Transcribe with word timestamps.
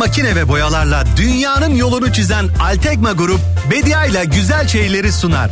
makine 0.00 0.36
ve 0.36 0.48
boyalarla 0.48 1.04
dünyanın 1.16 1.74
yolunu 1.74 2.12
çizen 2.12 2.48
Altekma 2.60 3.12
Grup, 3.12 3.40
Bedia 3.70 4.04
ile 4.04 4.24
güzel 4.24 4.68
şeyleri 4.68 5.12
sunar. 5.12 5.50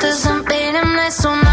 cause 0.00 0.26
I'm 0.26 0.44
beating 0.44 0.94
my 0.96 1.08
soul 1.08 1.47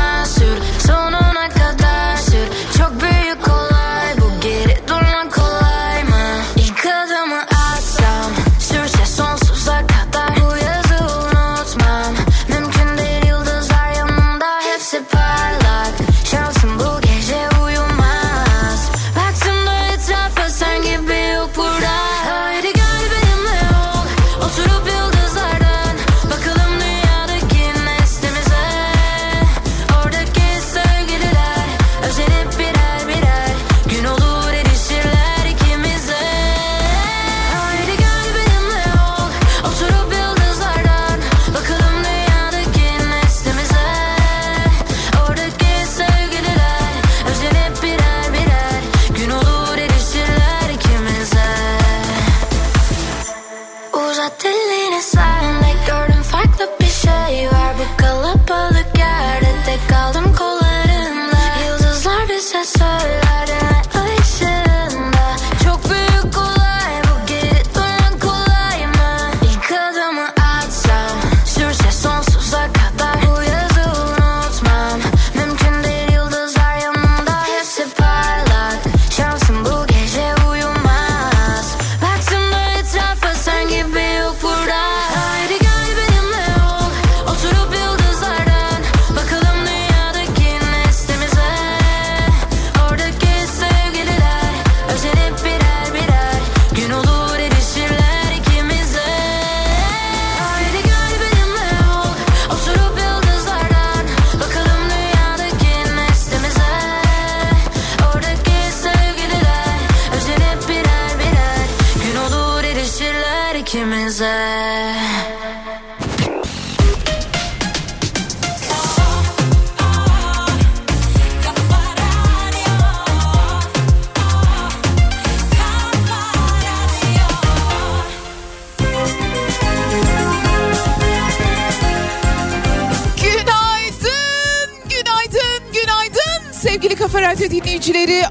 Radyo 137.35 137.49
dinleyicileri. 137.51 138.21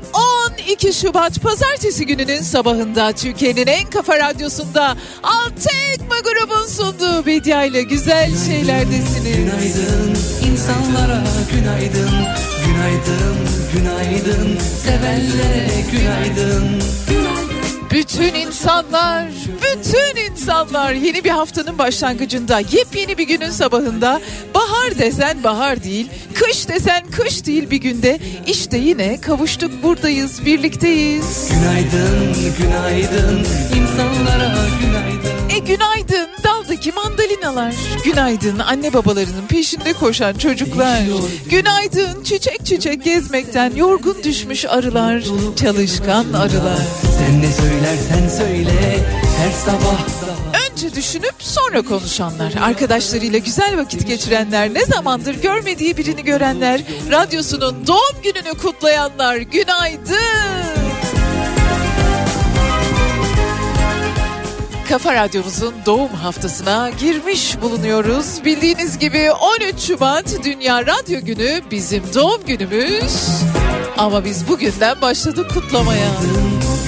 12 0.68 0.92
Şubat 0.92 1.42
Pazartesi 1.42 2.06
gününün 2.06 2.42
sabahında 2.42 3.12
Türkiye'nin 3.12 3.66
en 3.66 3.90
kafa 3.90 4.18
radyosunda 4.18 4.96
Altekma 5.22 6.14
grubun 6.20 6.66
sunduğu 6.66 7.26
Bedia 7.26 7.64
ile 7.64 7.82
güzel 7.82 8.30
şeylerdesiniz. 8.46 9.36
Günaydın 9.36 10.16
insanlara 10.50 11.22
günaydın 11.52 12.10
Günaydın 12.66 13.36
günaydın 13.74 14.58
sevenlere 14.84 15.84
günaydın 15.92 16.82
Bütün 17.90 18.34
insanlar, 18.34 19.24
bütün 19.62 20.30
insanlar 20.30 20.92
yeni 20.92 21.24
bir 21.24 21.30
haftanın 21.30 21.78
başlangıcında, 21.78 22.58
yepyeni 22.58 23.18
bir 23.18 23.26
günün 23.26 23.50
sabahında 23.50 24.20
bahar 24.54 24.98
desen 24.98 25.44
bahar 25.44 25.84
değil, 25.84 26.08
kış 26.34 26.68
desen 26.68 27.02
kış 27.10 27.46
değil 27.46 27.70
bir 27.70 27.76
günde 27.76 28.18
işte 28.46 28.76
yine 28.76 29.20
kavuştuk 29.20 29.82
buradayız, 29.82 30.44
birlikteyiz. 30.46 31.48
Günaydın 31.50 32.34
günaydın 32.58 33.46
insanlara 33.76 34.56
günaydın 34.80 34.93
E 35.54 35.58
günaydın 35.58 36.28
daldaki 36.44 36.92
mandalinalar. 36.92 37.74
Günaydın 38.04 38.58
anne 38.58 38.92
babalarının 38.94 39.46
peşinde 39.48 39.92
koşan 39.92 40.34
çocuklar. 40.34 41.00
Günaydın 41.50 42.24
çiçek 42.24 42.66
çiçek 42.66 43.04
gezmekten 43.04 43.76
yorgun 43.76 44.16
düşmüş 44.24 44.64
arılar. 44.64 45.22
Çalışkan 45.56 46.32
arılar. 46.32 46.78
Sen 47.18 47.42
ne 47.42 47.52
söylersen 47.52 48.28
söyle 48.38 48.98
her 49.38 49.52
sabah 49.52 49.98
Önce 50.70 50.94
düşünüp 50.94 51.34
sonra 51.38 51.82
konuşanlar, 51.82 52.52
arkadaşlarıyla 52.62 53.38
güzel 53.38 53.76
vakit 53.76 54.06
geçirenler, 54.06 54.74
ne 54.74 54.84
zamandır 54.84 55.34
görmediği 55.42 55.96
birini 55.96 56.24
görenler, 56.24 56.80
radyosunun 57.10 57.86
doğum 57.86 58.22
gününü 58.22 58.58
kutlayanlar, 58.58 59.36
günaydın. 59.36 60.83
Kafa 64.88 65.14
Radyomuzun 65.14 65.74
doğum 65.86 66.08
haftasına 66.08 66.90
girmiş 67.00 67.60
bulunuyoruz. 67.62 68.44
Bildiğiniz 68.44 68.98
gibi 68.98 69.32
13 69.32 69.80
Şubat 69.80 70.44
Dünya 70.44 70.86
Radyo 70.86 71.20
Günü 71.20 71.60
bizim 71.70 72.02
doğum 72.14 72.46
günümüz. 72.46 73.44
Ama 73.98 74.24
biz 74.24 74.48
bugünden 74.48 75.00
başladık 75.00 75.50
kutlamaya. 75.54 76.08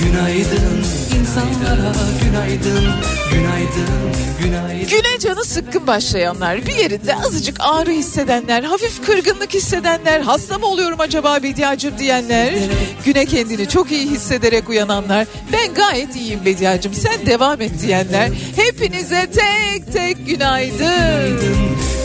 Günaydın 0.01 0.85
insanlara 1.19 1.93
günaydın 2.25 2.85
Günaydın 3.33 4.17
günaydın. 4.43 4.89
Güne 4.89 5.19
canı 5.21 5.45
sıkkın 5.45 5.87
başlayanlar, 5.87 6.67
bir 6.67 6.75
yerinde 6.75 7.17
azıcık 7.17 7.57
ağrı 7.61 7.91
hissedenler, 7.91 8.63
hafif 8.63 9.07
kırgınlık 9.07 9.55
hissedenler, 9.55 10.21
hasta 10.21 10.59
mı 10.59 10.67
oluyorum 10.67 11.01
acaba 11.01 11.43
Bediacım 11.43 11.99
diyenler, 11.99 12.55
güne 13.05 13.27
kendini 13.27 13.69
çok 13.69 13.93
iyi 13.93 14.07
hissederek 14.11 14.69
uyananlar, 14.69 15.27
ben 15.53 15.75
gayet 15.75 16.17
iyiyim 16.17 16.41
Bediacım 16.45 16.95
sen 16.95 17.27
devam 17.27 17.61
et 17.61 17.73
diyenler, 17.83 18.31
hepinize 18.57 19.31
tek 19.31 19.93
tek 19.93 20.27
günaydın. 20.27 21.41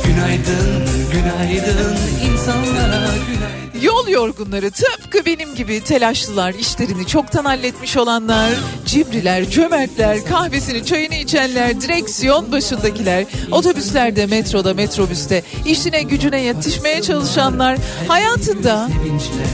Günaydın 0.06 0.88
günaydın. 1.12 1.98
İnsanlara 2.31 3.09
günaydın 3.27 3.61
Yol 3.81 4.07
yorgunları 4.07 4.72
tıpkı 4.72 5.25
benim 5.25 5.56
gibi 5.56 5.83
telaşlılar, 5.83 6.54
işlerini 6.54 7.07
çoktan 7.07 7.45
halletmiş 7.45 7.98
olanlar, 7.98 8.51
cimriler, 8.86 9.50
cömertler, 9.50 10.25
kahvesini 10.25 10.86
çayını 10.86 11.16
içenler, 11.16 11.81
direksiyon 11.81 12.51
başındakiler, 12.51 13.25
otobüslerde, 13.51 14.25
metroda, 14.25 14.74
metrobüste, 14.74 15.44
işine 15.66 16.01
gücüne 16.01 16.42
yetişmeye 16.42 17.01
çalışanlar, 17.01 17.78
hayatında 18.07 18.89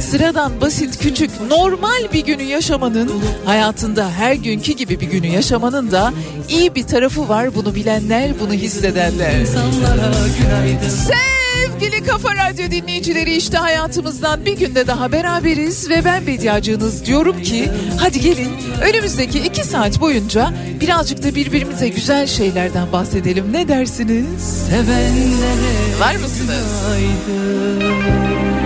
sıradan 0.01 0.61
basit, 0.61 0.99
küçük, 0.99 1.31
normal 1.49 2.13
bir 2.13 2.25
günü 2.25 2.43
yaşamanın, 2.43 3.11
hayatında 3.45 4.11
her 4.11 4.33
günkü 4.33 4.71
gibi 4.71 4.99
bir 4.99 5.07
günü 5.07 5.27
yaşamanın 5.27 5.91
da 5.91 6.13
iyi 6.49 6.75
bir 6.75 6.83
tarafı 6.83 7.29
var. 7.29 7.55
Bunu 7.55 7.75
bilenler, 7.75 8.31
bunu 8.39 8.53
hissedenler. 8.53 9.33
Günaydın 10.39 10.89
Sevgili 11.57 12.03
Kafa 12.03 12.35
Radyo 12.35 12.71
dinleyicileri 12.71 13.35
işte 13.35 13.57
hayatımızdan 13.57 14.45
bir 14.45 14.57
günde 14.57 14.87
daha 14.87 15.11
beraberiz 15.11 15.89
ve 15.89 16.05
ben 16.05 16.27
Bediacığınız 16.27 17.05
diyorum 17.05 17.41
ki 17.41 17.69
hadi 17.99 18.21
gelin 18.21 18.51
önümüzdeki 18.81 19.39
iki 19.39 19.63
saat 19.63 20.01
boyunca 20.01 20.53
birazcık 20.81 21.23
da 21.23 21.35
birbirimize 21.35 21.89
güzel 21.89 22.27
şeylerden 22.27 22.91
bahsedelim 22.91 23.53
ne 23.53 23.67
dersiniz? 23.67 24.43
Sevenlere 24.69 25.99
Var 25.99 26.15
mısınız? 26.15 26.83
Günaydın. 27.27 28.56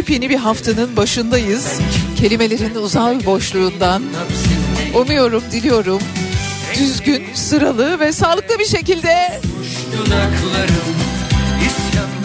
Yepyeni 0.00 0.30
bir 0.30 0.36
haftanın 0.36 0.96
başındayız. 0.96 1.80
Kelimelerin 2.16 2.74
uzay 2.74 3.26
boşluğundan 3.26 4.02
umuyorum, 4.94 5.42
diliyorum 5.52 6.00
düzgün, 6.74 7.24
sıralı 7.34 8.00
ve 8.00 8.12
sağlıklı 8.12 8.58
bir 8.58 8.64
şekilde 8.66 9.40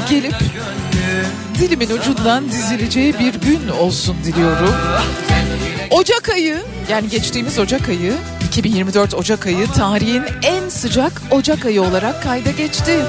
Gelip 0.10 0.36
dilimin 1.60 1.90
ucundan 1.90 2.50
dizileceği 2.50 3.14
bir 3.20 3.34
gün 3.34 3.68
olsun 3.68 4.16
diliyorum. 4.24 4.76
Ocak 5.90 6.30
ayı 6.30 6.62
yani 6.90 7.10
geçtiğimiz 7.10 7.60
Ocak 7.60 7.90
ayı 7.90 8.14
2024 8.48 9.14
Ocak 9.14 9.46
ayı 9.46 9.68
tarihin 9.68 10.24
en 10.44 10.70
sıcak 10.70 11.22
Ocak 11.32 11.66
ayı 11.66 11.82
olarak 11.82 12.24
kayda 12.24 12.52
geçti. 12.52 13.00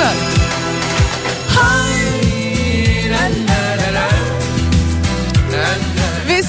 Ben. 0.00 0.33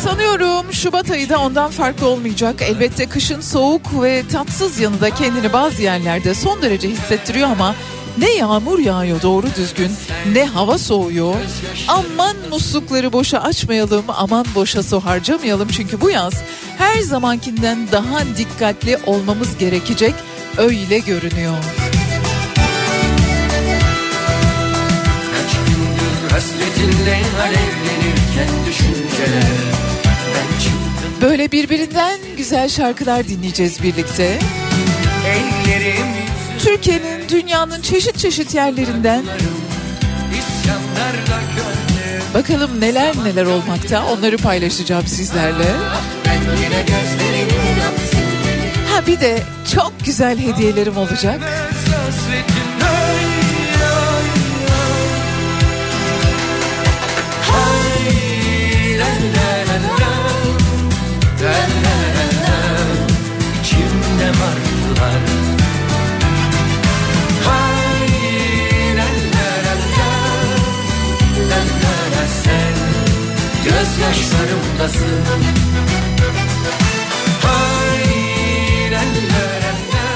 Sanıyorum 0.06 0.74
Şubat 0.74 1.12
ayı 1.12 1.30
da 1.30 1.40
ondan 1.40 1.72
farklı 1.72 2.08
olmayacak. 2.08 2.62
Elbette 2.62 3.06
kışın 3.06 3.42
soğuk 3.42 4.02
ve 4.04 4.24
tatsız 4.32 4.80
yanı 4.80 5.02
da 5.02 5.10
kendini 5.10 5.54
bazı 5.54 5.82
yerlerde 5.82 6.34
son 6.34 6.62
derece 6.62 6.90
hissettiriyor 6.90 7.50
ama 7.50 7.76
ne 8.18 8.32
yağmur 8.34 8.80
yağıyor 8.80 9.22
doğru 9.22 9.48
düzgün 9.58 9.92
ne 10.34 10.46
hava 10.46 10.78
soğuyor. 10.78 11.36
Aman 11.88 12.36
muslukları 12.50 13.14
boşa 13.14 13.40
açmayalım 13.40 14.06
aman 14.08 14.46
boşa 14.56 14.84
su 14.84 15.00
harcamayalım 15.00 15.68
çünkü 15.68 16.02
bu 16.02 16.10
yaz 16.10 16.34
her 16.78 17.00
zamankinden 17.00 17.88
daha 17.92 18.20
dikkatli 18.38 18.98
olmamız 19.06 19.58
gerekecek 19.58 20.14
öyle 20.58 21.00
görünüyor. 21.00 21.56
Kaç 25.32 25.52
gündür 25.68 26.32
hasretinle 26.32 27.22
alevlenirken 27.42 28.50
düşünceler 28.68 29.75
Böyle 31.22 31.52
birbirinden 31.52 32.20
güzel 32.38 32.70
şarkılar 32.70 33.28
dinleyeceğiz 33.28 33.84
birlikte. 33.84 34.40
Türkiye'nin, 36.60 37.30
dünyanın 37.30 37.82
çeşit 37.82 38.18
çeşit 38.18 38.56
yerlerinden 38.56 39.24
Bakalım 42.34 42.82
neler 42.82 43.16
neler 43.24 43.46
olmakta 43.46 44.06
onları 44.06 44.38
paylaşacağım 44.38 45.08
sizlerle. 45.08 45.72
Ha 48.92 49.08
bir 49.08 49.20
de 49.20 49.40
çok 49.76 49.94
güzel 50.06 50.40
hediyelerim 50.40 50.98
olacak. 50.98 51.40
güzellerden 61.46 62.88
içimde 63.62 64.28
martılar 64.28 65.22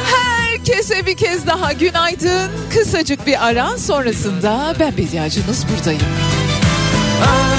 Herkese 0.05 1.05
bir 1.05 1.17
kez 1.17 1.47
daha 1.47 1.73
günaydın. 1.73 2.51
Kısacık 2.73 3.27
bir 3.27 3.47
ara 3.47 3.77
sonrasında 3.77 4.75
ben 4.79 4.97
Bediacınız 4.97 5.65
buradayım. 5.69 6.01
Ay, 7.21 7.58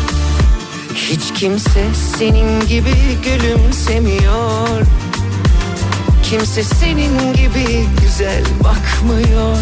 Hiç 0.95 1.33
kimse 1.39 1.85
senin 2.17 2.67
gibi 2.67 2.93
gülümsemiyor. 3.23 4.81
Kimse 6.23 6.63
senin 6.63 7.33
gibi 7.33 7.85
güzel 8.01 8.43
bakmıyor. 8.63 9.57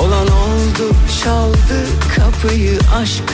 Olan 0.00 0.26
oldu 0.26 0.94
çaldı 1.24 1.86
kapıyı 2.16 2.78
aşk. 2.94 3.32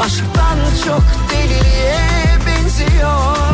Aşktan 0.00 0.58
çok 0.84 1.04
deliliğe 1.30 2.38
benziyor 2.46 3.53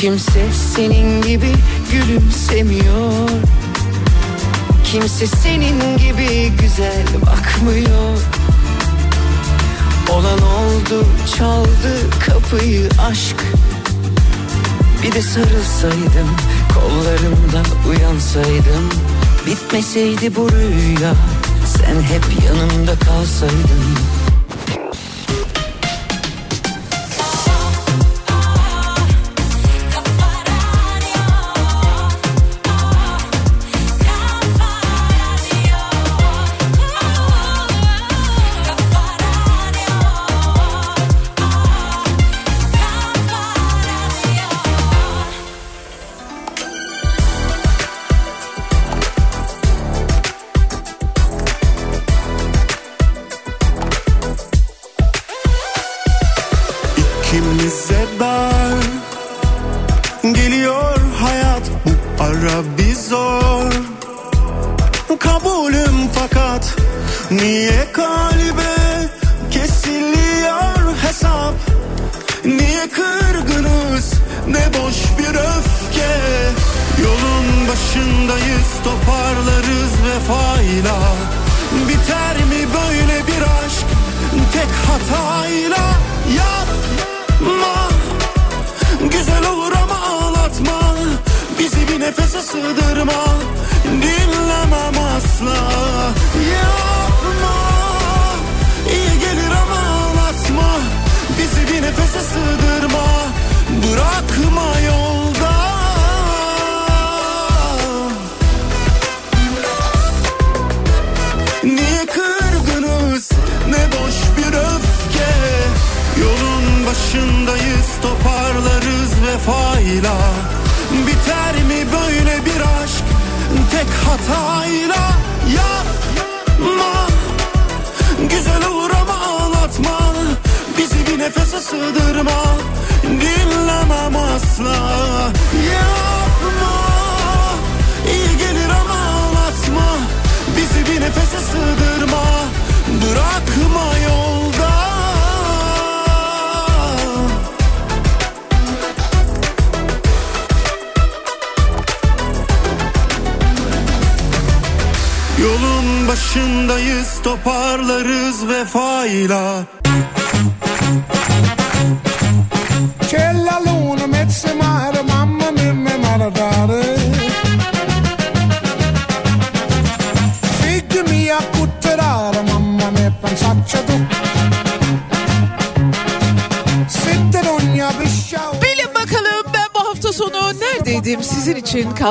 kimse 0.00 0.52
senin 0.74 1.22
gibi 1.22 1.52
gülümsemiyor. 1.92 3.28
Kimse 4.84 5.26
senin 5.26 5.98
gibi 5.98 6.52
güzel 6.60 7.06
bakmıyor. 7.26 8.18
Olan 10.10 10.38
oldu 10.38 11.04
çaldı 11.36 12.10
kapıyı 12.26 12.88
aşk. 13.10 13.36
Bir 15.02 15.12
de 15.12 15.22
sarılsaydım 15.22 16.30
kollarımdan 16.74 17.66
uyansaydım. 17.88 18.90
Bitmeseydi 19.46 20.36
bu 20.36 20.48
rüya 20.52 21.14
sen 21.66 22.02
hep 22.02 22.44
yanımda 22.46 22.98
kalsaydın 22.98 23.84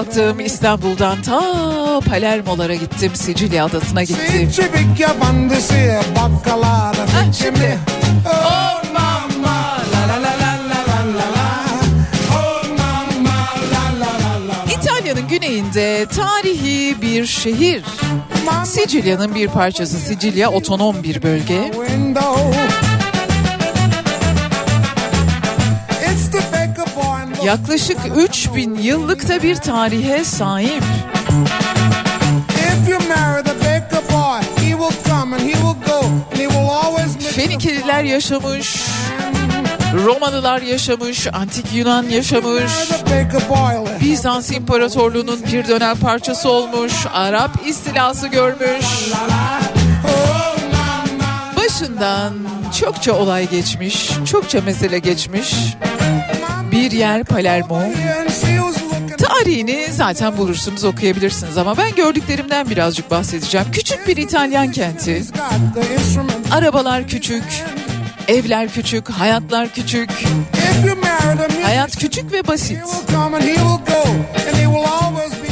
kalktım 0.03 0.39
İstanbul'dan 0.39 1.21
ta 1.21 1.99
Palermo'lara 1.99 2.73
gittim 2.75 3.11
Sicilya 3.15 3.65
adasına 3.65 4.03
gittim. 4.03 4.51
Çibik 4.51 4.99
yabandısı 4.99 5.99
bakkala 6.15 6.93
şimdi. 7.33 7.79
Oh 8.25 8.81
mama 8.93 9.77
la 9.93 10.07
la 10.07 10.21
la 10.23 10.33
oh, 12.31 12.63
la 12.79 13.01
la 13.99 14.13
la 14.23 14.47
la 14.47 14.73
İtalya'nın 14.73 15.27
güneyinde 15.27 16.05
tarihi 16.15 17.01
bir 17.01 17.25
şehir. 17.25 17.83
Sicilya'nın 18.65 19.35
bir 19.35 19.47
parçası 19.47 19.97
Sicilya 19.97 20.51
otonom 20.51 21.03
bir 21.03 21.23
bölge. 21.23 21.71
Go 35.85 36.01
and 36.01 36.37
he 36.37 36.47
will 36.47 36.69
always 36.69 37.15
make 37.15 37.33
Fenikeliler 37.33 38.03
yaşamış, 38.03 38.75
Romalılar 40.05 40.61
yaşamış, 40.61 41.27
Antik 41.33 41.73
Yunan 41.73 42.03
yaşamış. 42.03 42.71
Bizans 44.01 44.51
İmparatorluğu'nun 44.51 45.39
bir 45.53 45.67
dönem 45.67 45.97
parçası 45.97 46.49
olmuş, 46.49 46.93
Arap 47.13 47.51
istilası 47.67 48.27
görmüş. 48.27 48.85
Başından 51.57 52.33
çokça 52.79 53.13
olay 53.13 53.49
geçmiş, 53.49 54.09
çokça 54.25 54.61
mesele 54.61 54.99
geçmiş. 54.99 55.55
Bir 56.71 56.91
yer 56.91 57.23
Palermo. 57.23 57.81
Tarihini 59.17 59.87
zaten 59.91 60.37
bulursunuz, 60.37 60.83
okuyabilirsiniz 60.83 61.57
ama 61.57 61.77
ben 61.77 61.95
gördüklerimden 61.95 62.69
birazcık 62.69 63.11
bahsedeceğim. 63.11 63.67
Küçük 63.71 64.07
bir 64.07 64.17
İtalyan 64.17 64.71
kenti. 64.71 65.23
Arabalar 66.51 67.07
küçük, 67.07 67.43
evler 68.27 68.69
küçük, 68.69 69.09
hayatlar 69.09 69.69
küçük. 69.69 70.09
Hayat 71.63 71.95
küçük 71.97 72.31
ve 72.31 72.47
basit. 72.47 72.77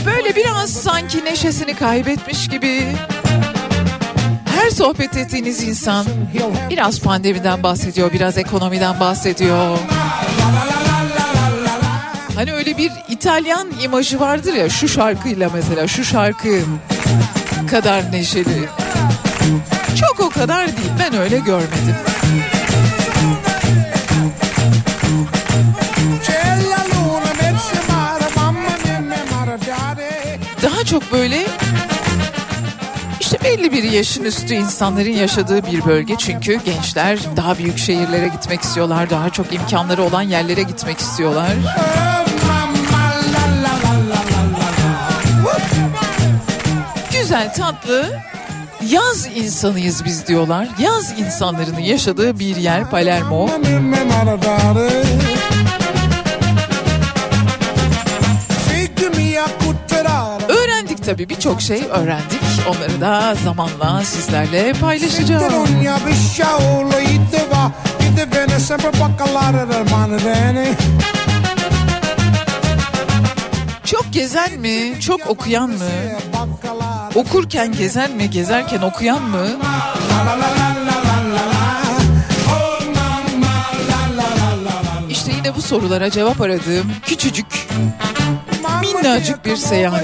Böyle 0.05 0.35
biraz 0.35 0.69
sanki 0.73 1.25
neşesini 1.25 1.73
kaybetmiş 1.75 2.47
gibi. 2.47 2.83
Her 4.45 4.69
sohbet 4.69 5.17
ettiğiniz 5.17 5.63
insan 5.63 6.05
biraz 6.69 6.99
pandemiden 6.99 7.63
bahsediyor, 7.63 8.13
biraz 8.13 8.37
ekonomiden 8.37 8.99
bahsediyor. 8.99 9.77
Hani 12.37 12.53
öyle 12.53 12.77
bir 12.77 12.91
İtalyan 13.09 13.67
imajı 13.83 14.19
vardır 14.19 14.53
ya 14.53 14.69
şu 14.69 14.87
şarkıyla 14.87 15.49
mesela 15.53 15.87
şu 15.87 16.03
şarkı 16.03 16.61
kadar 17.69 18.11
neşeli. 18.11 18.69
Çok 19.99 20.19
o 20.19 20.29
kadar 20.29 20.67
değil 20.67 20.91
ben 20.99 21.19
öyle 21.19 21.37
görmedim. 21.37 21.95
Daha 30.63 30.83
çok 30.83 31.11
böyle 31.11 31.45
işte 33.19 33.37
belli 33.43 33.71
bir 33.71 33.83
yaşın 33.83 34.23
üstü 34.23 34.53
insanların 34.53 35.09
yaşadığı 35.09 35.65
bir 35.65 35.85
bölge 35.85 36.15
çünkü 36.17 36.59
gençler 36.65 37.19
daha 37.37 37.57
büyük 37.57 37.77
şehirlere 37.77 38.27
gitmek 38.27 38.61
istiyorlar, 38.61 39.09
daha 39.09 39.29
çok 39.29 39.53
imkanları 39.53 40.03
olan 40.03 40.21
yerlere 40.21 40.61
gitmek 40.63 40.99
istiyorlar. 40.99 41.55
Güzel, 47.37 47.53
tatlı, 47.53 48.19
yaz 48.89 49.27
insanıyız 49.35 50.05
biz 50.05 50.27
diyorlar. 50.27 50.67
Yaz 50.79 51.19
insanlarının 51.19 51.79
yaşadığı 51.79 52.39
bir 52.39 52.55
yer 52.55 52.89
Palermo. 52.89 53.49
Öğrendik 60.49 61.05
tabii 61.05 61.29
birçok 61.29 61.61
şey 61.61 61.83
öğrendik. 61.91 62.41
Onları 62.69 63.01
da 63.01 63.35
zamanla 63.43 64.03
sizlerle 64.03 64.73
paylaşacağım. 64.73 65.67
Çok 73.85 74.13
gezen 74.13 74.59
mi, 74.59 74.99
çok 75.01 75.29
okuyan 75.29 75.69
mı? 75.69 75.85
Okurken 77.17 77.71
gezen 77.71 78.11
mi, 78.11 78.29
gezerken 78.29 78.81
okuyan 78.81 79.21
mı? 79.21 79.47
İşte 85.09 85.31
yine 85.31 85.55
bu 85.55 85.61
sorulara 85.61 86.11
cevap 86.11 86.41
aradığım 86.41 86.91
küçücük 87.05 87.67
minnacık 88.81 89.45
bir 89.45 89.55
seyahat. 89.55 90.03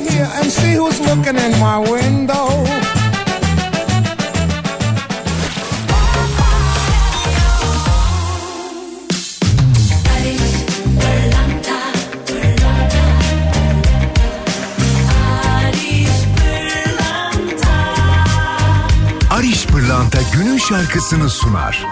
Şarkısını 20.70 21.30
sunar. 21.30 21.86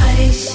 Barış 0.00 0.48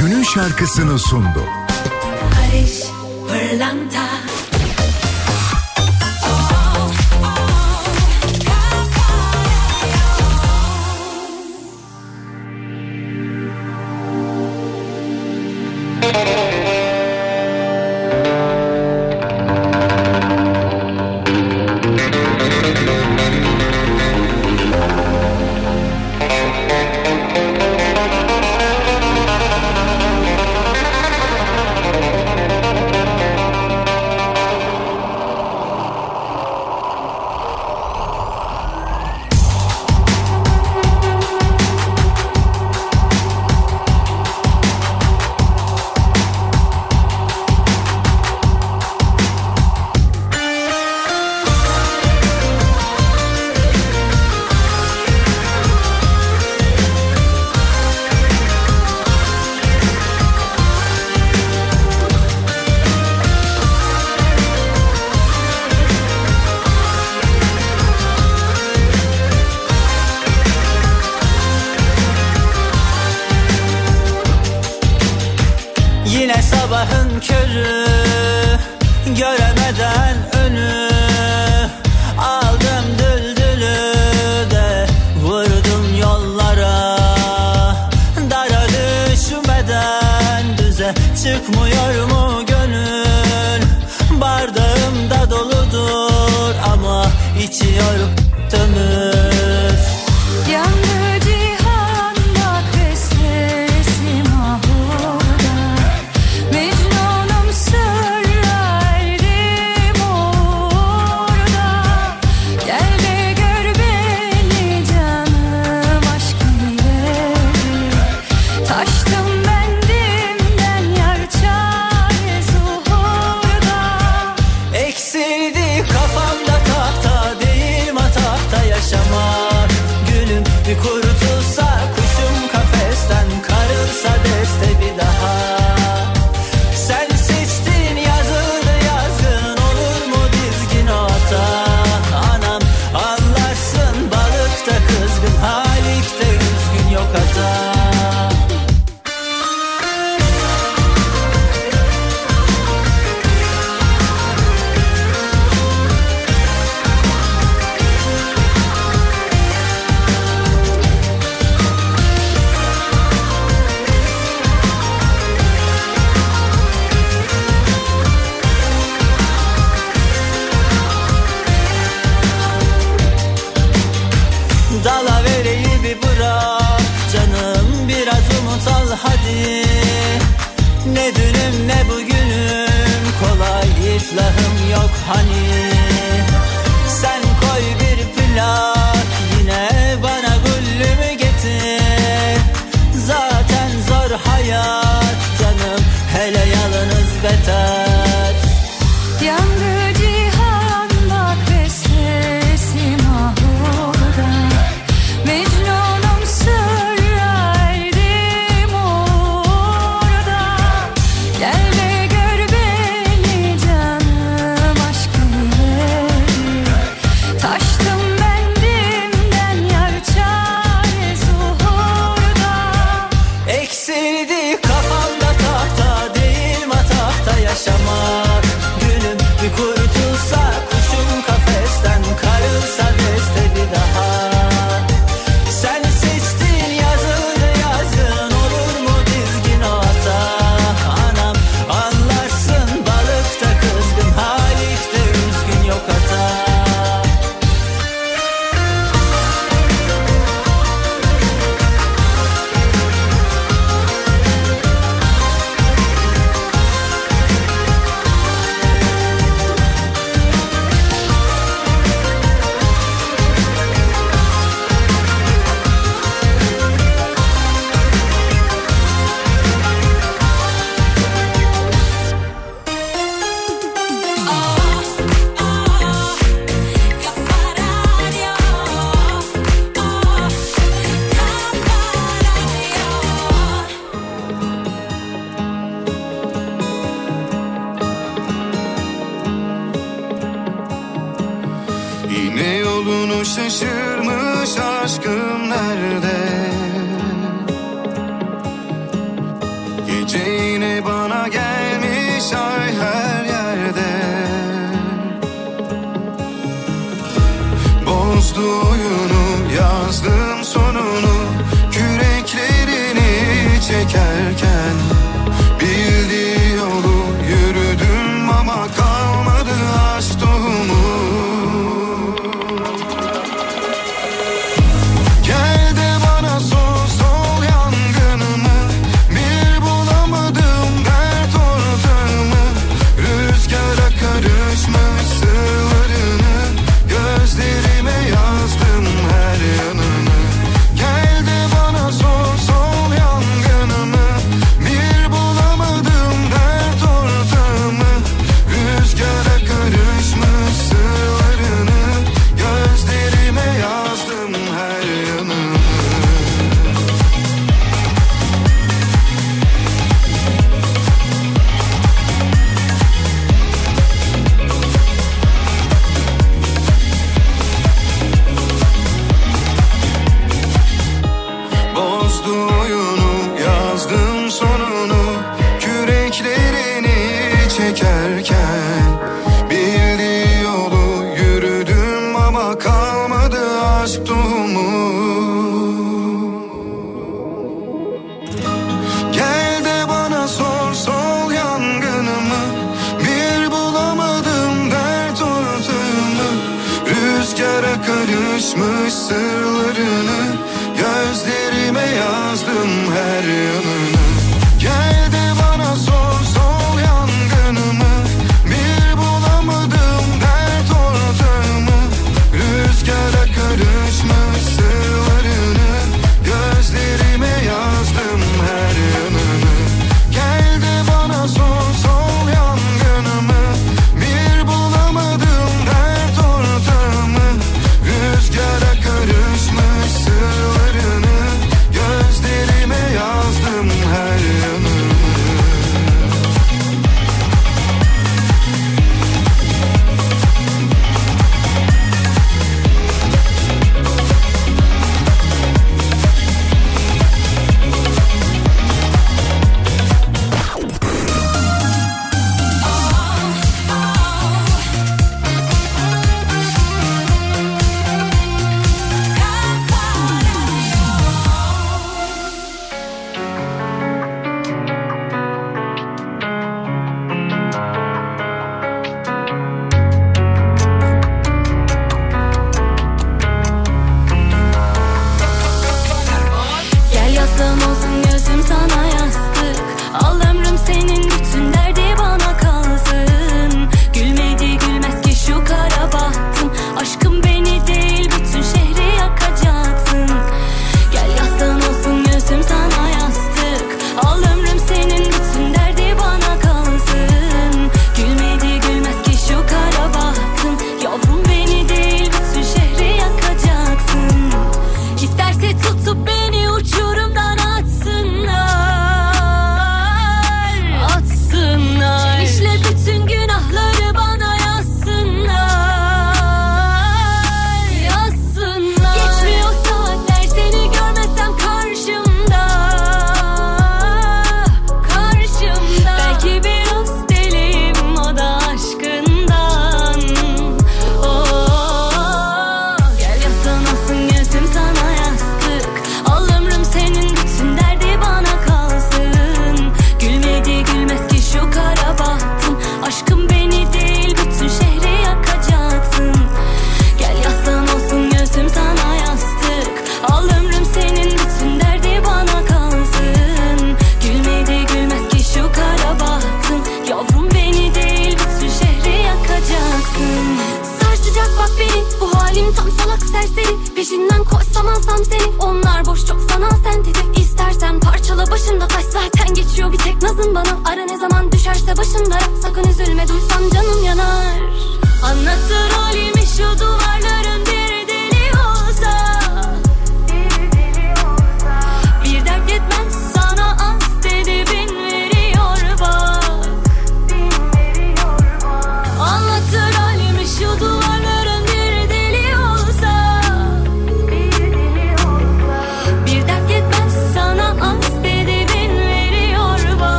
günün 0.00 0.22
şarkısını 0.22 0.98
sundu. 0.98 1.44
Barış 2.32 2.82
Pırlanta 3.28 4.09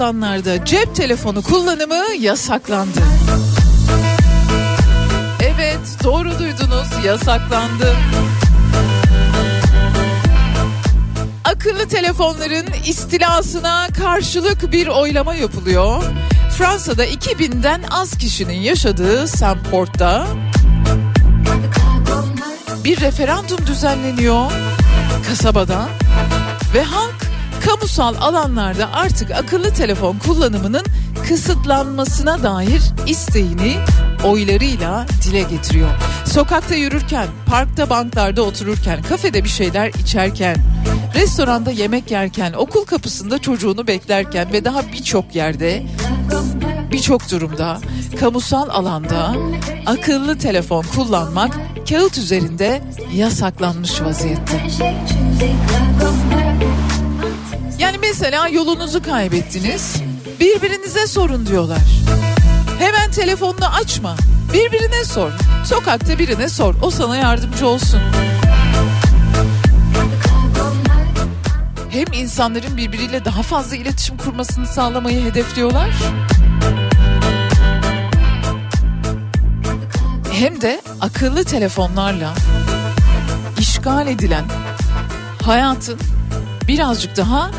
alanlarda 0.00 0.64
cep 0.64 0.94
telefonu 0.94 1.42
kullanımı 1.42 2.04
yasaklandı. 2.20 3.00
Evet 5.40 5.78
doğru 6.04 6.38
duydunuz 6.38 7.04
yasaklandı. 7.04 7.96
Akıllı 11.44 11.88
telefonların 11.88 12.66
istilasına 12.86 13.88
karşılık 13.98 14.72
bir 14.72 14.86
oylama 14.86 15.34
yapılıyor. 15.34 16.02
Fransa'da 16.58 17.06
2000'den 17.06 17.82
az 17.90 18.18
kişinin 18.18 18.60
yaşadığı 18.60 19.28
Saint-Port'ta 19.28 20.26
bir 22.84 23.00
referandum 23.00 23.66
düzenleniyor 23.66 24.50
kasabada 25.28 25.88
ve 26.74 26.82
halk 26.82 27.29
kamusal 27.64 28.14
alanlarda 28.20 28.92
artık 28.92 29.30
akıllı 29.30 29.70
telefon 29.70 30.18
kullanımının 30.18 30.84
kısıtlanmasına 31.28 32.42
dair 32.42 32.82
isteğini 33.06 33.76
oylarıyla 34.24 35.06
dile 35.24 35.42
getiriyor. 35.42 35.90
Sokakta 36.26 36.74
yürürken, 36.74 37.26
parkta 37.46 37.90
banklarda 37.90 38.42
otururken, 38.42 39.02
kafede 39.02 39.44
bir 39.44 39.48
şeyler 39.48 39.88
içerken, 39.88 40.56
restoranda 41.14 41.70
yemek 41.70 42.10
yerken, 42.10 42.52
okul 42.52 42.84
kapısında 42.84 43.38
çocuğunu 43.38 43.86
beklerken 43.86 44.52
ve 44.52 44.64
daha 44.64 44.86
birçok 44.92 45.34
yerde 45.34 45.86
birçok 46.92 47.30
durumda 47.30 47.80
kamusal 48.20 48.68
alanda 48.68 49.34
akıllı 49.86 50.38
telefon 50.38 50.84
kullanmak 50.94 51.58
kağıt 51.88 52.18
üzerinde 52.18 52.82
yasaklanmış 53.14 54.02
vaziyette. 54.02 54.62
Yani 57.80 57.98
mesela 57.98 58.48
yolunuzu 58.48 59.02
kaybettiniz. 59.02 59.96
Birbirinize 60.40 61.06
sorun 61.06 61.46
diyorlar. 61.46 61.78
Hemen 62.78 63.10
telefonunu 63.10 63.66
açma. 63.66 64.16
Birbirine 64.52 65.04
sor. 65.04 65.30
Sokakta 65.64 66.18
birine 66.18 66.48
sor. 66.48 66.74
O 66.82 66.90
sana 66.90 67.16
yardımcı 67.16 67.66
olsun. 67.66 68.00
Hem 71.90 72.04
insanların 72.12 72.76
birbiriyle 72.76 73.24
daha 73.24 73.42
fazla 73.42 73.76
iletişim 73.76 74.16
kurmasını 74.16 74.66
sağlamayı 74.66 75.24
hedefliyorlar. 75.24 75.90
Hem 80.32 80.60
de 80.60 80.80
akıllı 81.00 81.44
telefonlarla 81.44 82.34
işgal 83.58 84.06
edilen 84.06 84.44
hayatın 85.42 85.98
birazcık 86.68 87.16
daha 87.16 87.50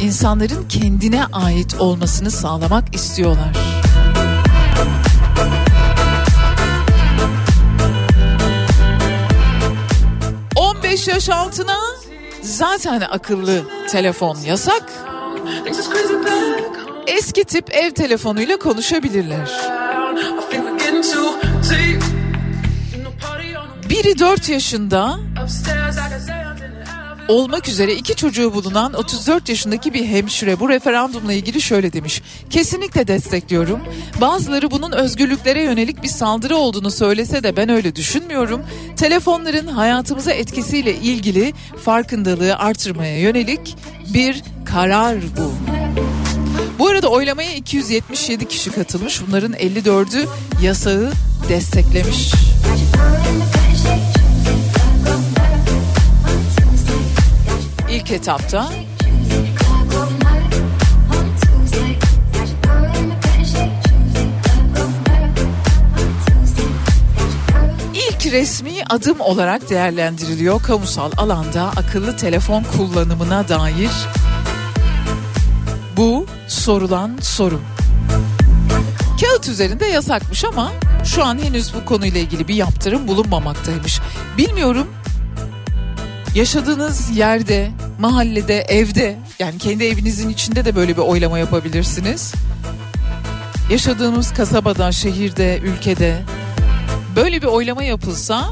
insanların 0.00 0.68
kendine 0.68 1.24
ait 1.24 1.74
olmasını 1.78 2.30
sağlamak 2.30 2.94
istiyorlar. 2.94 3.56
...15 10.56 11.10
yaş 11.10 11.28
altına 11.28 11.76
zaten 12.42 13.00
akıllı 13.00 13.62
telefon 13.90 14.36
yasak. 14.38 14.82
Eski 17.06 17.44
tip 17.44 17.74
ev 17.74 17.90
telefonuyla 17.90 18.58
konuşabilirler. 18.58 19.50
Biri 23.88 24.18
4 24.18 24.48
yaşında 24.48 25.18
olmak 27.28 27.68
üzere 27.68 27.94
iki 27.94 28.16
çocuğu 28.16 28.54
bulunan 28.54 28.92
34 28.92 29.48
yaşındaki 29.48 29.94
bir 29.94 30.06
hemşire 30.06 30.60
bu 30.60 30.68
referandumla 30.68 31.32
ilgili 31.32 31.60
şöyle 31.60 31.92
demiş. 31.92 32.22
Kesinlikle 32.50 33.08
destekliyorum. 33.08 33.80
Bazıları 34.20 34.70
bunun 34.70 34.92
özgürlüklere 34.92 35.62
yönelik 35.62 36.02
bir 36.02 36.08
saldırı 36.08 36.56
olduğunu 36.56 36.90
söylese 36.90 37.42
de 37.42 37.56
ben 37.56 37.68
öyle 37.68 37.96
düşünmüyorum. 37.96 38.62
Telefonların 38.96 39.66
hayatımıza 39.66 40.32
etkisiyle 40.32 40.94
ilgili 40.94 41.54
farkındalığı 41.84 42.56
artırmaya 42.56 43.20
yönelik 43.20 43.76
bir 44.14 44.42
karar 44.64 45.16
bu. 45.36 45.52
Bu 46.78 46.88
arada 46.88 47.08
oylamaya 47.08 47.54
277 47.54 48.48
kişi 48.48 48.70
katılmış. 48.70 49.22
Bunların 49.26 49.52
54'ü 49.52 50.26
yasağı 50.62 51.12
desteklemiş. 51.48 52.32
İlk 58.08 58.14
etapta 58.14 58.70
ilk 67.94 68.32
resmi 68.32 68.84
adım 68.90 69.20
olarak 69.20 69.70
değerlendiriliyor 69.70 70.62
kamusal 70.62 71.10
alanda 71.16 71.62
akıllı 71.62 72.16
telefon 72.16 72.64
kullanımına 72.76 73.48
dair 73.48 73.90
bu 75.96 76.26
sorulan 76.46 77.18
soru. 77.20 77.60
Kağıt 79.20 79.48
üzerinde 79.48 79.86
yasakmış 79.86 80.44
ama 80.44 80.72
şu 81.04 81.24
an 81.24 81.38
henüz 81.38 81.74
bu 81.74 81.84
konuyla 81.84 82.20
ilgili 82.20 82.48
bir 82.48 82.54
yaptırım 82.54 83.08
bulunmamaktaymış. 83.08 84.00
Bilmiyorum 84.38 84.86
yaşadığınız 86.38 87.16
yerde, 87.16 87.70
mahallede, 87.98 88.60
evde 88.60 89.16
yani 89.38 89.58
kendi 89.58 89.84
evinizin 89.84 90.28
içinde 90.28 90.64
de 90.64 90.76
böyle 90.76 90.96
bir 90.96 91.02
oylama 91.02 91.38
yapabilirsiniz. 91.38 92.34
Yaşadığınız 93.70 94.34
kasabada, 94.34 94.92
şehirde, 94.92 95.58
ülkede 95.58 96.22
böyle 97.16 97.42
bir 97.42 97.46
oylama 97.46 97.82
yapılsa 97.82 98.48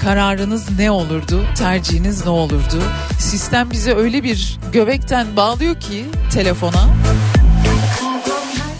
kararınız 0.00 0.78
ne 0.78 0.90
olurdu? 0.90 1.44
Tercihiniz 1.58 2.24
ne 2.24 2.30
olurdu? 2.30 2.82
Sistem 3.18 3.70
bize 3.70 3.94
öyle 3.94 4.22
bir 4.22 4.58
göbekten 4.72 5.36
bağlıyor 5.36 5.80
ki 5.80 6.04
telefona. 6.32 6.88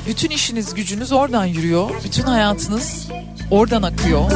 Bütün 0.07 0.30
işiniz 0.30 0.74
gücünüz 0.74 1.12
oradan 1.12 1.45
yürüyor. 1.45 1.90
Bütün 2.05 2.22
hayatınız 2.22 3.09
oradan 3.51 3.82
akıyor. 3.82 4.30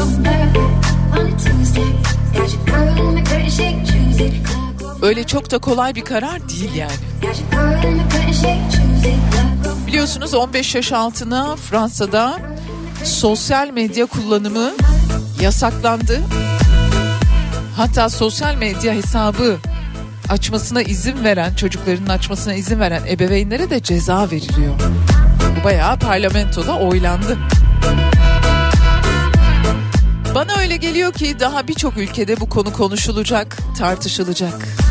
Öyle 5.02 5.24
çok 5.24 5.50
da 5.50 5.58
kolay 5.58 5.94
bir 5.94 6.04
karar 6.04 6.48
değil 6.48 6.74
yani. 6.74 6.92
Biliyorsunuz 9.86 10.34
15 10.34 10.74
yaş 10.74 10.92
altına 10.92 11.56
Fransa'da 11.56 12.38
sosyal 13.04 13.70
medya 13.70 14.06
kullanımı 14.06 14.72
yasaklandı. 15.40 16.20
Hatta 17.76 18.08
sosyal 18.08 18.54
medya 18.54 18.92
hesabı 18.94 19.56
açmasına 20.28 20.82
izin 20.82 21.24
veren, 21.24 21.54
çocuklarının 21.54 22.08
açmasına 22.08 22.54
izin 22.54 22.80
veren 22.80 23.02
ebeveynlere 23.06 23.70
de 23.70 23.82
ceza 23.82 24.30
veriliyor. 24.30 24.74
Bu 25.60 25.64
bayağı 25.64 25.98
parlamentoda 25.98 26.78
oylandı. 26.78 27.38
Öyle 30.68 30.76
geliyor 30.76 31.12
ki 31.12 31.40
daha 31.40 31.68
birçok 31.68 31.96
ülkede 31.96 32.40
bu 32.40 32.48
konu 32.48 32.72
konuşulacak, 32.72 33.56
tartışılacak. 33.78 34.87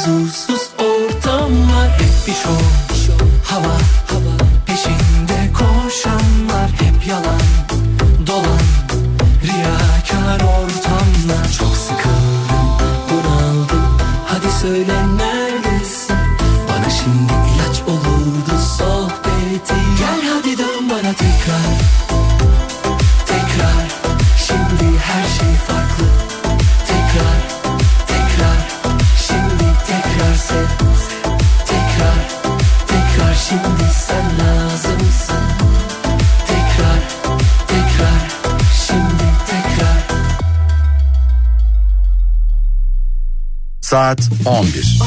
Huzursuz 0.00 0.70
ortamlar. 0.78 1.88
Hep 1.92 2.26
bir 2.26 2.32
şov 2.32 2.50
Hava 3.44 3.76
Saat 44.10 44.28
11. 44.46 44.98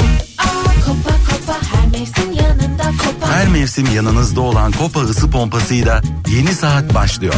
Kopa 0.86 1.10
kopa 1.30 1.58
her 1.72 1.86
mevsim 1.86 2.32
yanında 2.32 2.82
kopa. 2.82 3.32
Her 3.32 3.48
mevsim 3.48 3.86
yanınızda 3.94 4.40
olan 4.40 4.72
Kopa 4.72 5.00
ısı 5.00 5.30
pompasıyla 5.30 6.02
yeni 6.28 6.54
saat 6.54 6.94
başlıyor. 6.94 7.34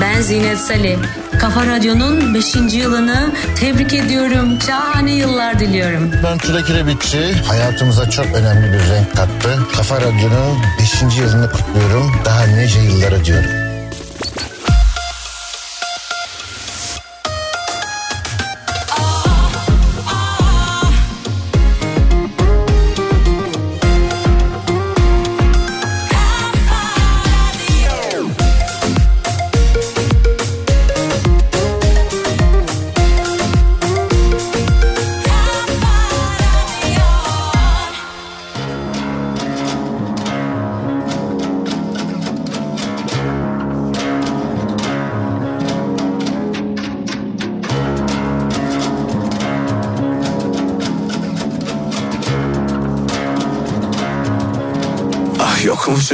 Ben 0.00 0.20
Zinet 0.20 0.58
Salih. 0.58 0.98
Kafa 1.40 1.66
Radyo'nun 1.66 2.34
5. 2.34 2.54
yılını 2.54 3.32
tebrik 3.56 3.92
ediyorum. 3.92 4.58
Şahane 4.66 5.12
yıllar 5.14 5.58
diliyorum. 5.58 6.10
Ben 6.24 6.38
Tuna 6.38 6.62
Kiremitçi. 6.62 7.32
Hayatımıza 7.32 8.10
çok 8.10 8.26
önemli 8.26 8.72
bir 8.72 8.78
renk 8.78 9.16
kattı. 9.16 9.58
Kafa 9.76 9.96
Radyo'nun 9.96 10.58
5. 10.80 11.18
yılını 11.18 11.50
kutluyorum. 11.52 12.12
Daha 12.24 12.44
nice 12.46 12.80
yıllara 12.80 13.24
diyorum. 13.24 13.61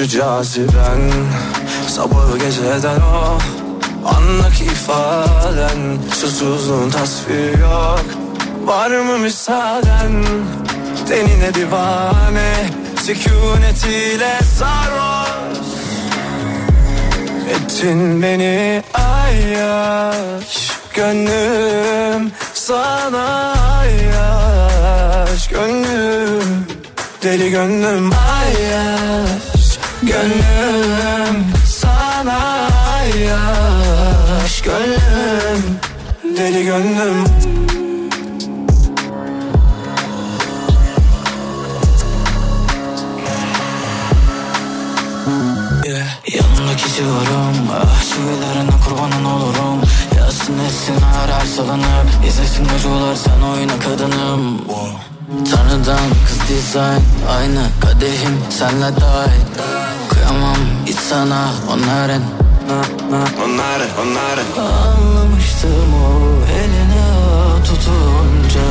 Caziben 0.09 1.13
Sabahı 1.89 2.39
geceden 2.39 3.01
o 3.01 3.39
Anlaki 4.09 4.65
ifaden 4.65 5.99
Susuzluğun 6.15 6.91
tasviri 6.91 7.61
yok. 7.61 8.05
Var 8.65 8.91
mı 8.91 9.19
müsaaden? 9.19 10.25
Tenine 11.09 11.55
divane 11.55 12.53
Sükunetiyle 13.03 14.39
sarhoş 14.59 15.69
Ettin 17.51 18.23
beni 18.23 18.83
ayyaş. 18.95 20.71
Gönlüm 20.95 22.33
sana 22.55 23.55
ayyaş. 23.79 25.49
Gönlüm 25.49 26.67
deli 27.23 27.51
gönlüm 27.51 28.11
ayyaş 28.13 28.68
Gönlüm 30.09 31.45
sana 31.67 32.69
ayyaş 32.93 34.63
Gönlüm 34.63 35.79
deli 36.37 36.65
gönlüm. 36.65 37.25
Yeah. 45.85 46.19
Civarım 46.99 47.69
Ah 47.73 48.03
çivilerine 48.03 48.71
kurbanın 48.85 49.25
olurum. 49.25 49.81
Yazsın 50.17 50.59
etsin 50.59 50.95
her 51.01 51.47
salınıp 51.47 52.27
İzlesin 52.29 52.65
acılar 52.65 53.15
sen 53.15 53.41
oyna 53.43 53.79
kadınım 53.79 54.69
Tanrıdan 55.69 56.11
kız 56.27 56.49
dizayn 56.49 57.03
Aynı 57.31 57.67
kadehim 57.81 58.39
senle 58.51 59.01
dahil. 59.01 59.45
Kıyamam 60.09 60.57
hiç 60.87 60.97
sana 60.97 61.51
onların. 61.73 62.23
Onların 63.45 63.89
onların. 64.03 64.47
Anlamıştım 64.73 65.95
o 65.95 66.19
eline 66.53 67.07
tutunca. 67.65 68.69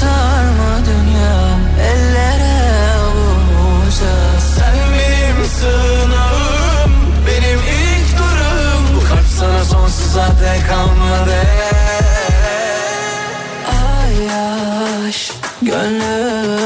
Sarma 0.00 0.86
dünya 0.86 1.58
ellere 1.86 2.92
avunca 2.98 4.40
Sen 4.56 4.76
benim 4.92 5.46
sığınağım 5.46 6.92
Benim 7.26 7.58
ilk 7.58 8.18
durum. 8.18 8.96
Bu 8.96 9.08
kalp 9.08 9.26
sana 9.38 9.64
sonsuza 9.64 10.26
dek 10.26 10.68
kalmadı. 10.68 11.36
Ayaş 13.68 15.41
Gönlüm 15.64 16.61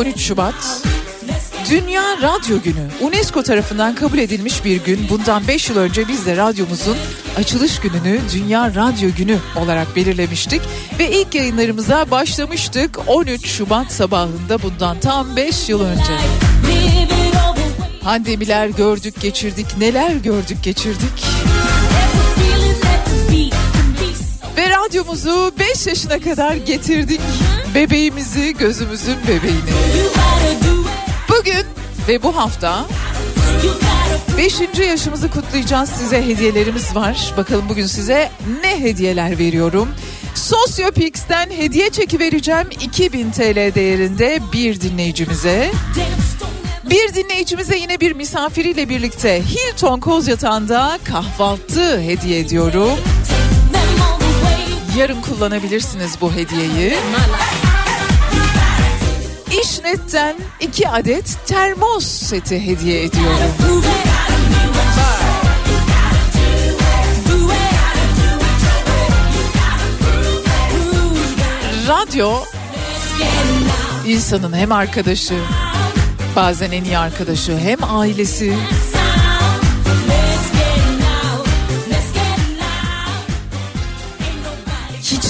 13 0.00 0.20
Şubat 0.20 0.82
Dünya 1.70 2.02
Radyo 2.02 2.62
Günü. 2.62 2.88
UNESCO 3.00 3.42
tarafından 3.42 3.94
kabul 3.94 4.18
edilmiş 4.18 4.64
bir 4.64 4.84
gün. 4.84 5.06
Bundan 5.10 5.48
5 5.48 5.70
yıl 5.70 5.76
önce 5.76 6.08
biz 6.08 6.26
de 6.26 6.36
radyomuzun 6.36 6.96
açılış 7.36 7.80
gününü 7.80 8.20
Dünya 8.32 8.74
Radyo 8.74 9.10
Günü 9.16 9.38
olarak 9.56 9.96
belirlemiştik. 9.96 10.62
Ve 10.98 11.10
ilk 11.10 11.34
yayınlarımıza 11.34 12.10
başlamıştık 12.10 12.98
13 13.06 13.46
Şubat 13.46 13.92
sabahında 13.92 14.62
bundan 14.62 15.00
tam 15.00 15.36
5 15.36 15.68
yıl 15.68 15.80
önce. 15.80 16.12
Pandemiler 18.02 18.68
gördük 18.68 19.20
geçirdik 19.20 19.66
neler 19.78 20.10
gördük 20.10 20.58
geçirdik. 20.62 21.24
Ve 24.56 24.70
radyomuzu 24.70 25.52
5 25.58 25.86
yaşına 25.86 26.18
kadar 26.20 26.54
getirdik. 26.54 27.20
Bebeğimizi 27.74 28.54
gözümüzün 28.58 29.16
bebeğini. 29.28 29.70
Bugün 31.28 31.66
ve 32.08 32.22
bu 32.22 32.36
hafta 32.36 32.86
5. 34.38 34.78
yaşımızı 34.78 35.30
kutlayacağız. 35.30 35.88
Size 35.90 36.26
hediyelerimiz 36.26 36.96
var. 36.96 37.34
Bakalım 37.36 37.68
bugün 37.68 37.86
size 37.86 38.30
ne 38.62 38.80
hediyeler 38.80 39.38
veriyorum. 39.38 39.88
Sosyopix'ten 40.34 41.50
hediye 41.50 41.90
çeki 41.90 42.18
vereceğim 42.18 42.66
2000 42.80 43.30
TL 43.30 43.74
değerinde 43.74 44.38
bir 44.52 44.80
dinleyicimize. 44.80 45.70
Bir 46.90 47.14
dinleyicimize 47.14 47.76
yine 47.76 48.00
bir 48.00 48.12
misafiriyle 48.12 48.88
birlikte 48.88 49.42
Hilton 49.42 50.00
Koz 50.00 50.28
Yatağı'nda 50.28 50.98
kahvaltı 51.04 52.00
hediye 52.00 52.40
ediyorum. 52.40 52.98
Yarın 54.98 55.20
kullanabilirsiniz 55.22 56.20
bu 56.20 56.32
hediyeyi. 56.32 56.94
İşnet'ten 59.62 60.36
iki 60.60 60.88
adet 60.88 61.38
termos 61.46 62.04
seti 62.04 62.66
hediye 62.66 63.04
ediyorum. 63.04 63.36
Radyo 71.88 72.32
insanın 74.06 74.52
hem 74.52 74.72
arkadaşı 74.72 75.34
bazen 76.36 76.72
en 76.72 76.84
iyi 76.84 76.98
arkadaşı 76.98 77.58
hem 77.58 77.78
ailesi 77.84 78.54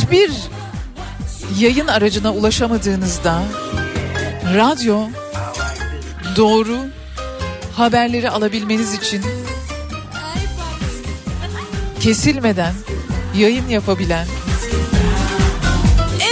hiçbir 0.00 0.30
yayın 1.58 1.86
aracına 1.86 2.32
ulaşamadığınızda 2.32 3.42
radyo 4.54 4.98
doğru 6.36 6.76
haberleri 7.76 8.30
alabilmeniz 8.30 8.94
için 8.94 9.22
kesilmeden 12.00 12.74
yayın 13.36 13.68
yapabilen 13.68 14.26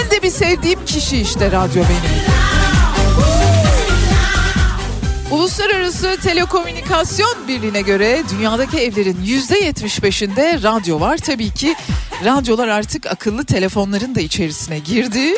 en 0.00 0.10
de 0.10 0.22
bir 0.22 0.30
sevdiğim 0.30 0.84
kişi 0.86 1.20
işte 1.20 1.52
radyo 1.52 1.82
benim. 1.82 2.28
Uluslararası 5.30 6.16
Telekomünikasyon 6.22 7.48
Birliği'ne 7.48 7.80
göre 7.80 8.22
dünyadaki 8.30 8.78
evlerin 8.78 9.16
%75'inde 9.24 10.62
radyo 10.62 11.00
var. 11.00 11.18
Tabii 11.18 11.50
ki 11.50 11.74
radyolar 12.24 12.68
artık 12.68 13.06
akıllı 13.06 13.44
telefonların 13.44 14.14
da 14.14 14.20
içerisine 14.20 14.78
girdi. 14.78 15.34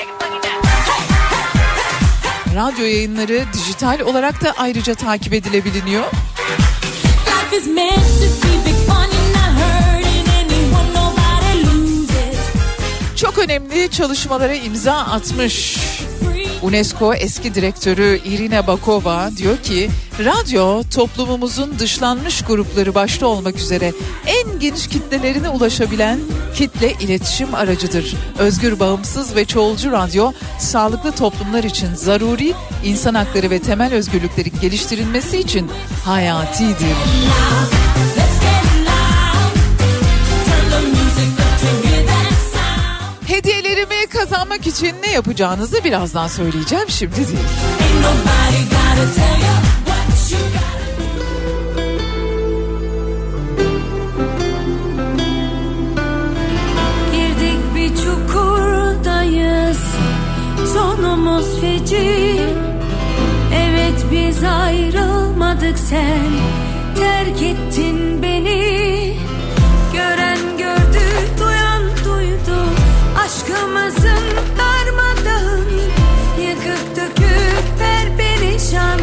Radyo 2.55 2.85
yayınları 2.85 3.45
dijital 3.53 4.01
olarak 4.01 4.45
da 4.45 4.55
ayrıca 4.59 4.95
takip 4.95 5.33
edilebiliyor. 5.33 6.05
Çok 13.16 13.39
önemli 13.39 13.91
çalışmalara 13.91 14.55
imza 14.55 14.95
atmış. 14.95 15.78
UNESCO 16.63 17.15
eski 17.15 17.55
direktörü 17.55 18.21
Irina 18.25 18.67
Bakova 18.67 19.31
diyor 19.37 19.57
ki 19.57 19.91
radyo 20.25 20.83
toplumumuzun 20.95 21.79
dışlanmış 21.79 22.43
grupları 22.43 22.95
başta 22.95 23.27
olmak 23.27 23.57
üzere 23.57 23.93
en 24.27 24.59
geniş 24.59 24.87
kitlelerine 24.89 25.49
ulaşabilen 25.49 26.19
kitle 26.55 26.93
iletişim 26.93 27.55
aracıdır. 27.55 28.15
Özgür, 28.39 28.81
bağımsız 28.81 29.37
ve 29.37 29.45
çoğulcu 29.45 29.93
radyo 29.93 30.33
sağlıklı 30.59 31.13
toplumlar 31.13 31.65
için 31.65 31.95
zaruri, 31.95 32.55
insan 32.85 33.15
hakları 33.15 33.51
ve 33.51 33.59
temel 33.59 33.95
özgürlüklerin 33.95 34.53
geliştirilmesi 34.61 35.39
için 35.39 35.71
hayatidir. 36.05 36.97
Hediyelerimi 43.71 44.07
kazanmak 44.07 44.66
için 44.66 44.95
ne 45.03 45.11
yapacağınızı 45.12 45.85
birazdan 45.85 46.27
söyleyeceğim 46.29 46.89
şimdi 46.89 47.16
değil. 47.16 47.29
Girdik 57.12 57.59
bir 57.75 57.97
çukurdayız. 57.97 59.79
Sonumuz 60.73 61.61
feci. 61.61 62.41
Evet 63.55 64.05
biz 64.12 64.45
ayrılmadık 64.45 65.79
sen. 65.79 66.31
Terk 66.99 67.43
ettin 67.43 68.23
beni 68.23 69.00
Aşkımızın 73.31 74.24
darmadağın 74.59 75.66
Yıkık 76.41 76.97
dökük 76.97 77.64
perperişan 77.78 79.01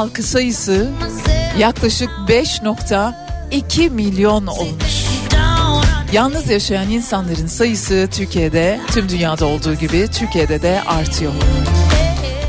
halkı 0.00 0.22
sayısı 0.22 0.90
yaklaşık 1.58 2.10
5.2 2.28 3.90
milyon 3.90 4.46
olmuş. 4.46 5.04
Yalnız 6.12 6.50
yaşayan 6.50 6.90
insanların 6.90 7.46
sayısı 7.46 8.08
Türkiye'de 8.12 8.80
tüm 8.92 9.08
dünyada 9.08 9.46
olduğu 9.46 9.74
gibi 9.74 10.06
Türkiye'de 10.12 10.62
de 10.62 10.82
artıyor. 10.86 11.32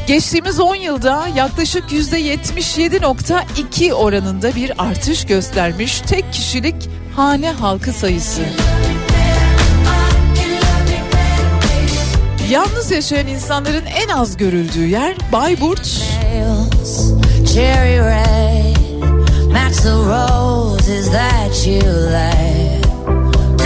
Geçtiğimiz 0.07 0.59
10 0.59 0.75
yılda 0.75 1.27
yaklaşık 1.35 1.91
%77.2 1.91 3.93
oranında 3.93 4.55
bir 4.55 4.71
artış 4.77 5.25
göstermiş 5.25 6.01
tek 6.01 6.33
kişilik 6.33 6.89
hane 7.15 7.51
halkı 7.51 7.93
sayısı. 7.93 8.41
Yalnız 12.49 12.91
yaşayan 12.91 13.27
insanların 13.27 13.85
en 13.85 14.09
az 14.09 14.37
görüldüğü 14.37 14.85
yer 14.85 15.15
Bayburt. 15.31 16.01
Cherry 17.53 17.99
red, 17.99 18.77
match 19.51 19.83
the 19.83 19.91
roses 20.07 21.11
that 21.11 21.67
you 21.67 21.81
left. 21.81 22.87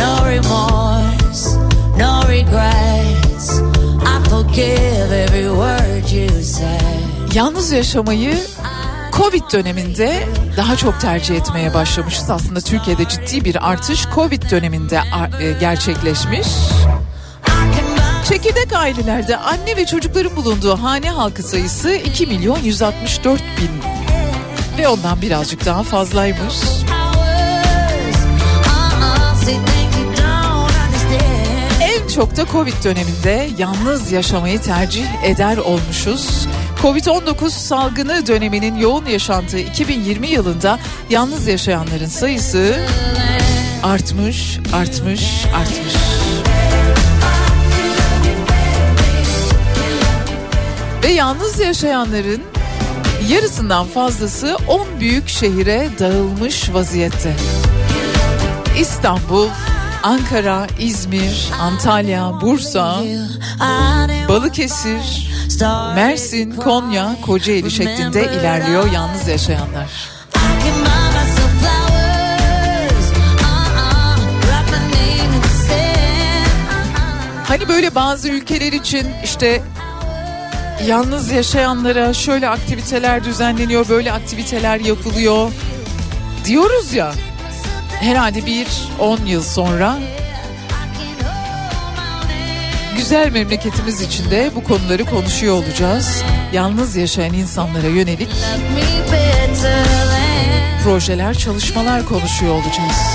No 0.01 0.25
remorse, 0.25 1.55
no 1.95 2.23
regrets. 2.27 3.61
I 4.01 4.23
forgive 4.27 5.11
every 5.11 5.49
word 5.49 6.09
you 6.11 6.29
said. 6.43 7.36
Yalnız 7.36 7.71
yaşamayı 7.71 8.38
Covid 9.13 9.43
döneminde 9.53 10.23
daha 10.57 10.75
çok 10.75 11.01
tercih 11.01 11.36
etmeye 11.36 11.73
başlamışız. 11.73 12.29
Aslında 12.29 12.61
Türkiye'de 12.61 13.07
ciddi 13.07 13.45
bir 13.45 13.71
artış 13.71 14.05
Covid 14.15 14.51
döneminde 14.51 14.99
e, 15.41 15.51
gerçekleşmiş. 15.59 16.47
Çekirdek 18.45 18.73
ailelerde 18.73 19.37
anne 19.37 19.77
ve 19.77 19.85
çocukların 19.85 20.35
bulunduğu 20.35 20.75
hane 20.75 21.09
halkı 21.09 21.43
sayısı 21.43 21.93
2 21.93 22.27
milyon 22.27 22.59
164 22.59 23.41
bin 23.41 23.69
ve 24.77 24.87
ondan 24.87 25.21
birazcık 25.21 25.65
daha 25.65 25.83
fazlaymış. 25.83 26.55
En 31.81 32.07
çok 32.07 32.37
da 32.37 32.45
Covid 32.51 32.83
döneminde 32.83 33.49
yalnız 33.57 34.11
yaşamayı 34.11 34.61
tercih 34.61 35.23
eder 35.23 35.57
olmuşuz. 35.57 36.47
Covid-19 36.81 37.49
salgını 37.49 38.27
döneminin 38.27 38.75
yoğun 38.75 39.05
yaşantığı 39.05 39.59
2020 39.59 40.27
yılında 40.27 40.79
yalnız 41.09 41.47
yaşayanların 41.47 42.07
sayısı 42.07 42.75
artmış, 43.83 44.59
artmış, 44.73 45.45
artmış. 45.55 45.84
Ve 51.06 51.12
yalnız 51.12 51.60
yaşayanların 51.60 52.41
yarısından 53.30 53.88
fazlası 53.88 54.58
10 54.68 54.88
büyük 54.99 55.28
şehire 55.28 55.89
dağılmış 55.99 56.74
vaziyette. 56.74 57.36
İstanbul, 58.80 59.47
Ankara, 60.03 60.68
İzmir, 60.80 61.49
Antalya, 61.62 62.41
Bursa, 62.41 63.01
Balıkesir, 64.30 65.30
Mersin, 65.95 66.51
Konya, 66.51 67.16
Kocaeli 67.26 67.72
şeklinde 67.72 68.24
ilerliyor 68.24 68.91
yalnız 68.91 69.28
yaşayanlar. 69.28 69.89
Hani 77.47 77.68
böyle 77.68 77.95
bazı 77.95 78.30
ülkeler 78.30 78.74
için 78.74 79.08
işte 79.24 79.62
yalnız 80.84 81.32
yaşayanlara 81.32 82.13
şöyle 82.13 82.49
aktiviteler 82.49 83.23
düzenleniyor, 83.23 83.89
böyle 83.89 84.11
aktiviteler 84.11 84.80
yapılıyor 84.80 85.51
diyoruz 86.45 86.93
ya. 86.93 87.13
Herhalde 87.99 88.45
bir 88.45 88.67
10 88.99 89.26
yıl 89.26 89.43
sonra 89.43 89.97
güzel 92.95 93.32
memleketimiz 93.32 94.01
için 94.01 94.32
de 94.32 94.51
bu 94.55 94.63
konuları 94.63 95.05
konuşuyor 95.05 95.55
olacağız. 95.55 96.23
Yalnız 96.53 96.95
yaşayan 96.95 97.34
insanlara 97.34 97.88
yönelik 97.88 98.30
projeler, 100.84 101.34
çalışmalar 101.34 102.05
konuşuyor 102.05 102.53
olacağız. 102.53 103.14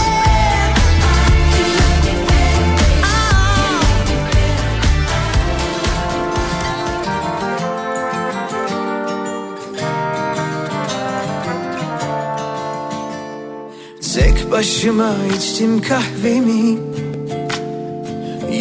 Başıma 14.60 15.14
içtim 15.36 15.82
kahvemi. 15.82 16.78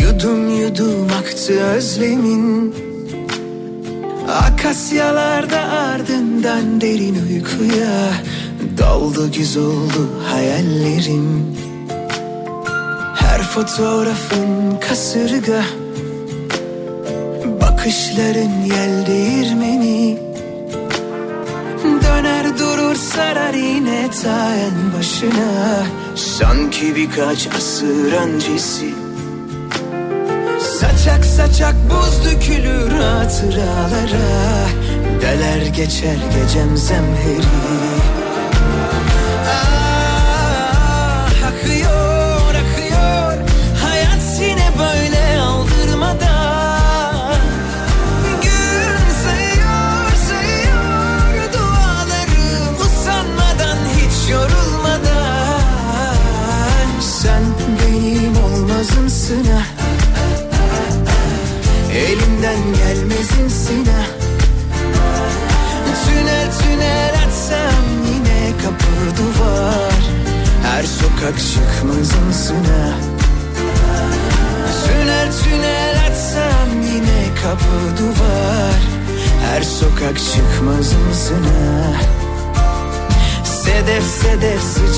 Yudum 0.02 0.62
yudum 0.62 1.08
aktı 1.20 1.54
özlemin. 1.54 2.76
Akasyalarda 4.28 5.60
ardından 5.60 6.82
derin 6.82 7.18
uykuya 7.30 8.12
Doldu 8.78 9.32
güz 9.32 9.58
oldu 9.58 10.10
hayallerim. 10.28 11.56
Her 13.16 13.44
fotoğrafın 13.44 14.80
kasırga 14.90 15.64
Bakışların 17.62 18.66
yel 18.66 19.06
değirmeni 19.08 20.29
Döner 21.84 22.60
durur 22.60 22.96
sarar 22.96 23.54
yine 23.54 24.10
ta 24.24 24.56
en 24.56 24.98
başına. 24.98 25.84
Sanki 26.16 26.96
birkaç 26.96 27.48
asır 27.58 28.14
öncesi. 28.14 28.94
Saçak 30.60 31.26
saçak 31.26 31.76
buz 31.90 32.26
dökülür 32.26 32.92
hatıralara. 32.92 34.30
Deler 35.22 35.66
geçer 35.66 36.18
gecem 36.36 36.78
zemheri 36.78 37.89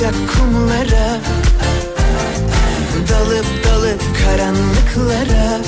sıcak 0.01 0.15
kumlara 0.33 1.19
Dalıp 3.09 3.45
dalıp 3.65 4.01
karanlıklara. 4.25 5.59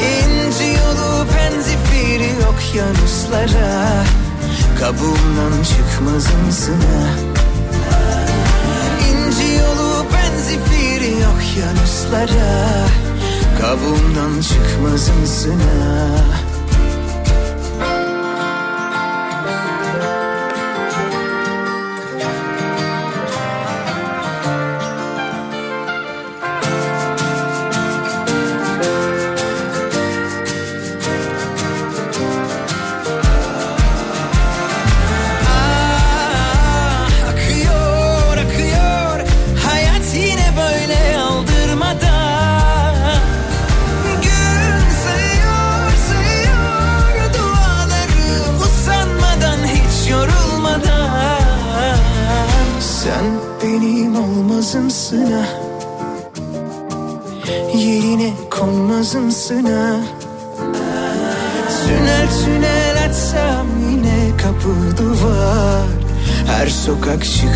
İnci 0.00 0.64
yolu 0.64 1.26
penzifiri 1.26 2.32
okyanuslara 2.48 4.04
Kabuğumdan 4.80 5.62
çıkmazımsın 5.62 6.74
ha 6.74 7.08
İnci 9.08 9.52
yolu 9.52 10.06
penzifiri 10.12 11.14
okyanuslara 11.14 12.86
Kabuğumdan 13.60 14.40
çıkmazımsın 14.40 15.60
ha 15.60 16.51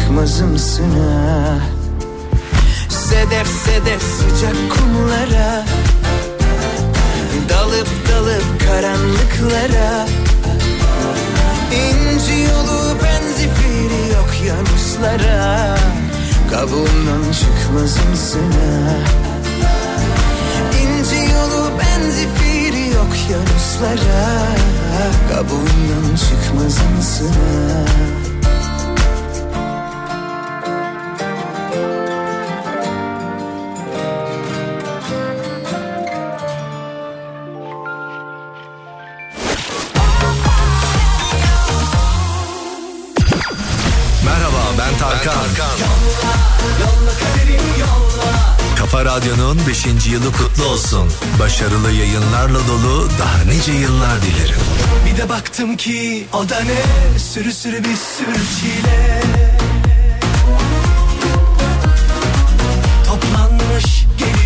çıkmazımsın 0.07 0.95
ah 1.01 1.61
Sedef 2.89 3.47
sedef 3.47 4.03
sıcak 4.03 4.57
kumlara. 4.71 5.65
Dalıp 7.49 7.89
dalıp 8.09 8.61
karanlıklara. 8.67 10.07
İnci 11.73 12.41
yolu 12.41 12.97
benzifiri 13.03 14.13
yok 14.13 14.31
yanuslara. 14.47 15.77
Kabuğundan 16.51 17.33
çıkmazımsın 17.33 18.53
ah 18.53 19.09
İnci 20.83 21.33
yolu 21.33 21.71
benzifiri 21.79 22.89
yok 22.89 23.17
yanuslara. 23.31 24.47
Kabuğundan 25.33 26.17
çıkmazımsın 26.17 27.31
ah 27.31 28.26
Radyo'nun 49.17 49.59
5. 49.69 49.87
yılı 50.07 50.33
kutlu 50.33 50.65
olsun. 50.65 51.13
Başarılı 51.41 51.93
yayınlarla 51.93 52.59
dolu 52.69 53.09
daha 53.19 53.45
nice 53.45 53.73
yıllar 53.73 54.23
dilerim. 54.23 54.61
Bir 55.07 55.17
de 55.17 55.29
baktım 55.29 55.77
ki 55.77 56.27
o 56.33 56.49
da 56.49 56.61
ne 56.61 57.19
Sürü 57.19 57.53
sürü 57.53 57.79
bir 57.79 57.97
sürü 57.97 58.37
çile 58.61 59.23
Toplanmış 63.07 64.07
geliyorlar 64.19 64.46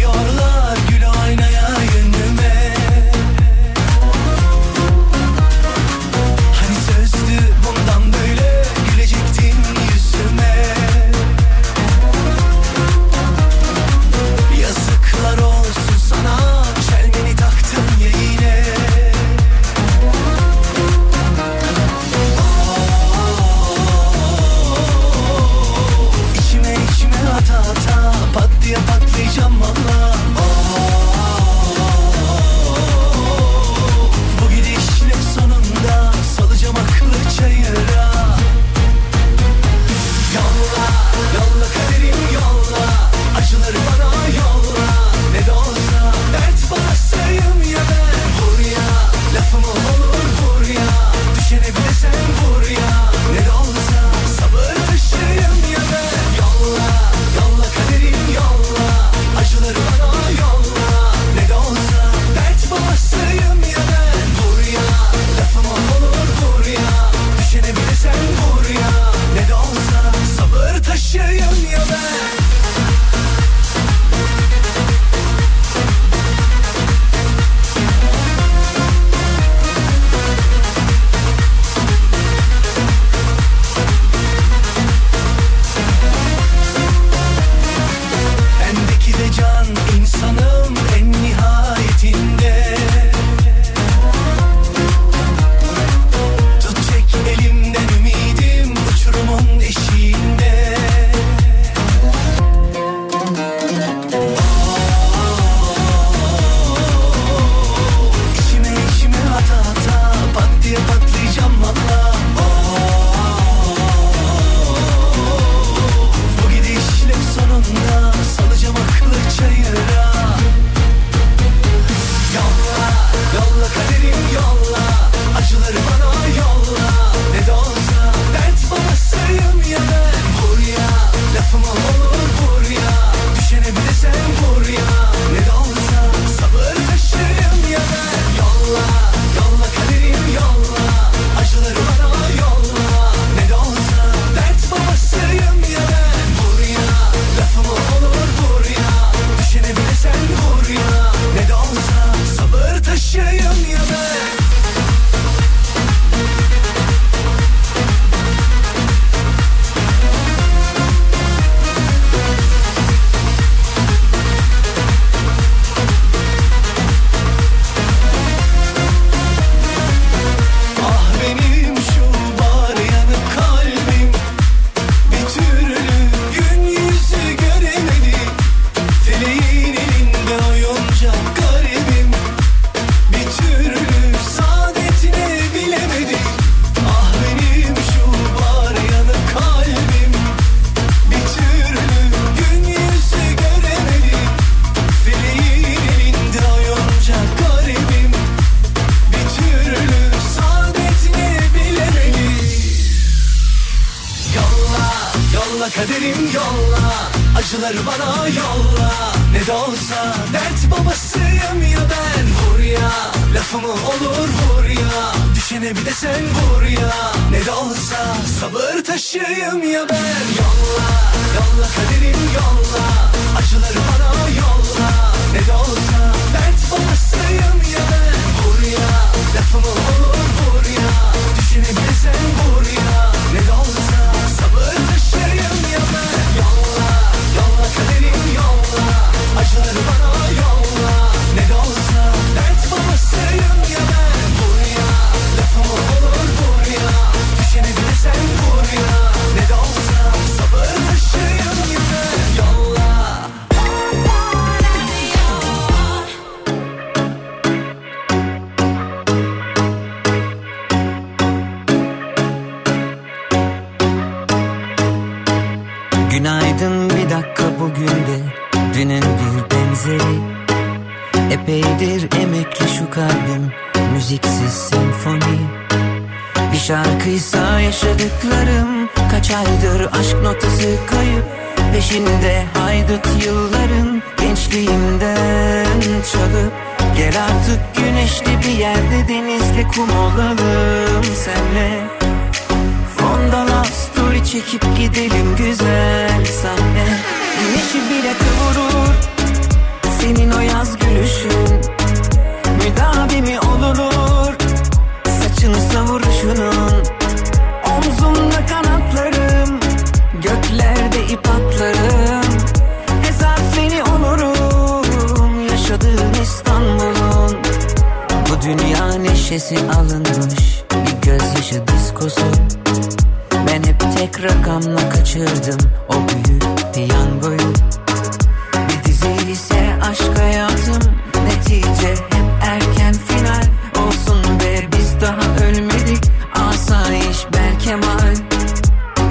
Berkemal 337.61 338.15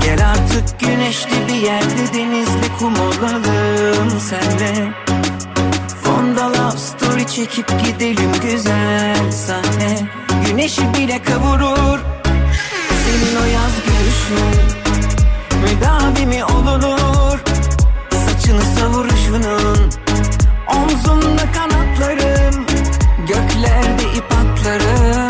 Gel 0.03 0.29
artık 0.29 0.79
güneşli 0.79 1.47
bir 1.47 1.53
yerde 1.53 2.13
denizli 2.13 2.77
kum 2.79 2.93
olalım 2.95 4.19
senle. 4.19 4.93
Fonda 6.03 6.47
love 6.47 6.77
story 6.77 7.27
çekip 7.27 7.67
gidelim 7.85 8.31
güzel 8.41 9.31
sahne. 9.31 10.09
Güneşi 10.45 10.93
bile 10.93 11.21
kavurur. 11.23 11.99
Senin 13.05 13.35
o 13.41 13.45
yaz 13.45 13.73
gülüşün 13.85 14.73
Müdavimi 15.61 16.45
olunur? 16.45 17.39
Saçını 18.25 18.61
savuruşunun 18.61 19.89
Omzumda 20.75 21.51
kanatlarım 21.51 22.65
Göklerde 23.27 24.03
ip 24.17 24.31
atlarım 24.31 25.28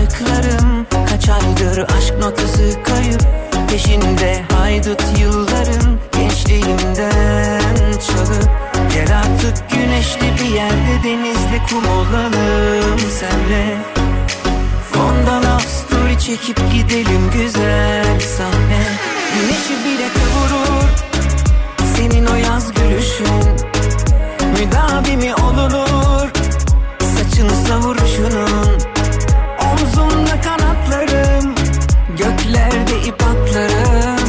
yaşadıklarım 0.00 0.86
Kaç 1.08 1.28
aydır 1.28 1.78
aşk 1.78 2.14
notası 2.20 2.82
kayıp. 2.84 3.22
Peşinde 3.70 4.42
haydut 4.52 5.02
yılların 5.20 5.98
Gençliğimden 6.12 7.92
çalıp. 7.92 8.50
Gel 8.94 9.18
artık 9.18 9.70
güneşli 9.70 10.32
bir 10.40 10.54
yerde 10.54 11.04
Denizli 11.04 11.62
kum 11.70 11.88
olalım 11.88 12.98
senle. 13.20 13.76
Fonda 14.92 15.36
love 15.36 15.60
story 15.60 16.18
çekip 16.18 16.72
gidelim 16.72 17.30
güzel 17.32 18.20
sahne. 18.20 18.82
Güneşi 19.34 19.84
bile 19.84 20.08
kavurur 20.08 20.88
Senin 21.96 22.26
o 22.26 22.34
yaz 22.34 22.72
gülüşün. 22.72 23.50
Müdavimi 24.58 25.34
olunur 25.34 26.30
Saçını 27.00 27.66
savuruşunun 27.68 28.89
Omzumda 29.80 30.40
kanatlarım 30.40 31.54
Göklerde 32.18 33.06
ip 33.06 33.22
atlarım 33.22 34.19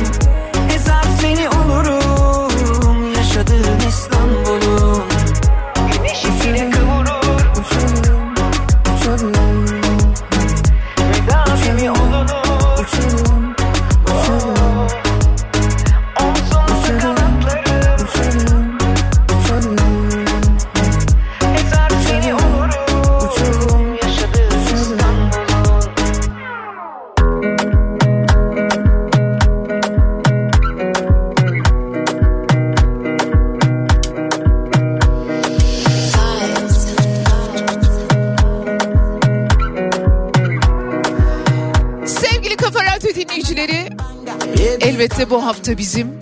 hafta 45.62 45.78
bizim 45.78 46.20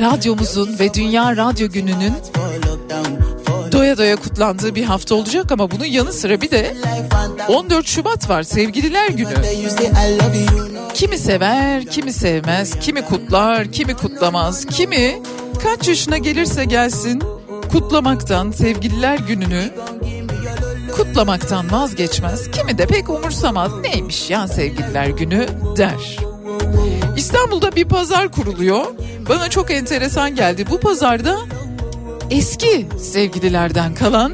radyomuzun 0.00 0.78
ve 0.78 0.94
Dünya 0.94 1.36
Radyo 1.36 1.68
Günü'nün 1.68 2.12
doya 3.72 3.98
doya 3.98 4.16
kutlandığı 4.16 4.74
bir 4.74 4.84
hafta 4.84 5.14
olacak 5.14 5.52
ama 5.52 5.70
bunun 5.70 5.84
yanı 5.84 6.12
sıra 6.12 6.40
bir 6.40 6.50
de 6.50 6.76
14 7.48 7.86
Şubat 7.86 8.28
var 8.28 8.42
Sevgililer 8.42 9.08
Günü. 9.08 9.34
Kimi 10.94 11.18
sever, 11.18 11.86
kimi 11.86 12.12
sevmez, 12.12 12.78
kimi 12.80 13.02
kutlar, 13.02 13.72
kimi 13.72 13.94
kutlamaz, 13.94 14.66
kimi 14.66 15.22
kaç 15.62 15.88
yaşına 15.88 16.18
gelirse 16.18 16.64
gelsin 16.64 17.22
kutlamaktan 17.72 18.50
Sevgililer 18.50 19.18
Günü'nü 19.18 19.70
kutlamaktan 20.96 21.72
vazgeçmez. 21.72 22.50
Kimi 22.50 22.78
de 22.78 22.86
pek 22.86 23.10
umursamaz. 23.10 23.72
Neymiş 23.80 24.30
ya 24.30 24.48
Sevgililer 24.48 25.08
Günü 25.08 25.46
der. 25.76 26.23
İstanbul'da 27.44 27.76
bir 27.76 27.84
pazar 27.84 28.28
kuruluyor. 28.28 28.86
Bana 29.28 29.50
çok 29.50 29.70
enteresan 29.70 30.34
geldi. 30.34 30.66
Bu 30.70 30.80
pazarda 30.80 31.38
eski 32.30 32.86
sevgililerden 33.00 33.94
kalan 33.94 34.32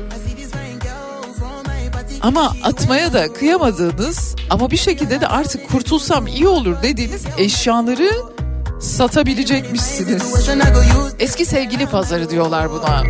Ama 2.20 2.56
atmaya 2.62 3.12
da 3.12 3.32
kıyamadığınız 3.32 4.36
ama 4.50 4.70
bir 4.70 4.76
şekilde 4.76 5.20
de 5.20 5.26
artık 5.26 5.68
kurtulsam 5.68 6.26
iyi 6.26 6.48
olur 6.48 6.76
dediğiniz 6.82 7.22
eşyaları 7.38 8.10
satabilecekmişsiniz. 8.80 10.34
Eski 11.18 11.44
sevgili 11.46 11.86
pazarı 11.86 12.30
diyorlar 12.30 12.70
buna. 12.70 13.02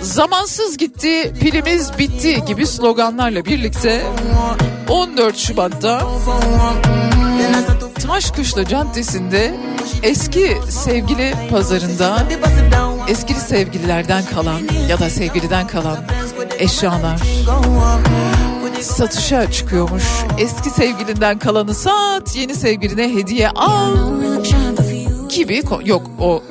Zamansız 0.00 0.76
gitti, 0.76 1.34
pilimiz 1.40 1.98
bitti 1.98 2.44
gibi 2.46 2.66
sloganlarla 2.66 3.44
birlikte 3.44 4.02
14 4.88 5.36
Şubat'ta 5.36 6.02
Taşkışla 8.06 8.64
Caddesi'nde 8.64 9.54
eski 10.02 10.56
sevgili 10.68 11.34
pazarında 11.50 12.26
eski 13.08 13.34
sevgililerden 13.34 14.24
kalan 14.24 14.60
ya 14.88 15.00
da 15.00 15.10
sevgiliden 15.10 15.66
kalan 15.66 15.98
eşyalar 16.58 17.20
satışa 18.80 19.50
çıkıyormuş. 19.50 20.04
Eski 20.38 20.70
sevgilinden 20.70 21.38
kalanı 21.38 21.74
sat, 21.74 22.36
yeni 22.36 22.54
sevgiline 22.54 23.14
hediye 23.14 23.48
al 23.48 23.96
gibi 25.28 25.62
yok 25.84 26.10
o 26.20 26.42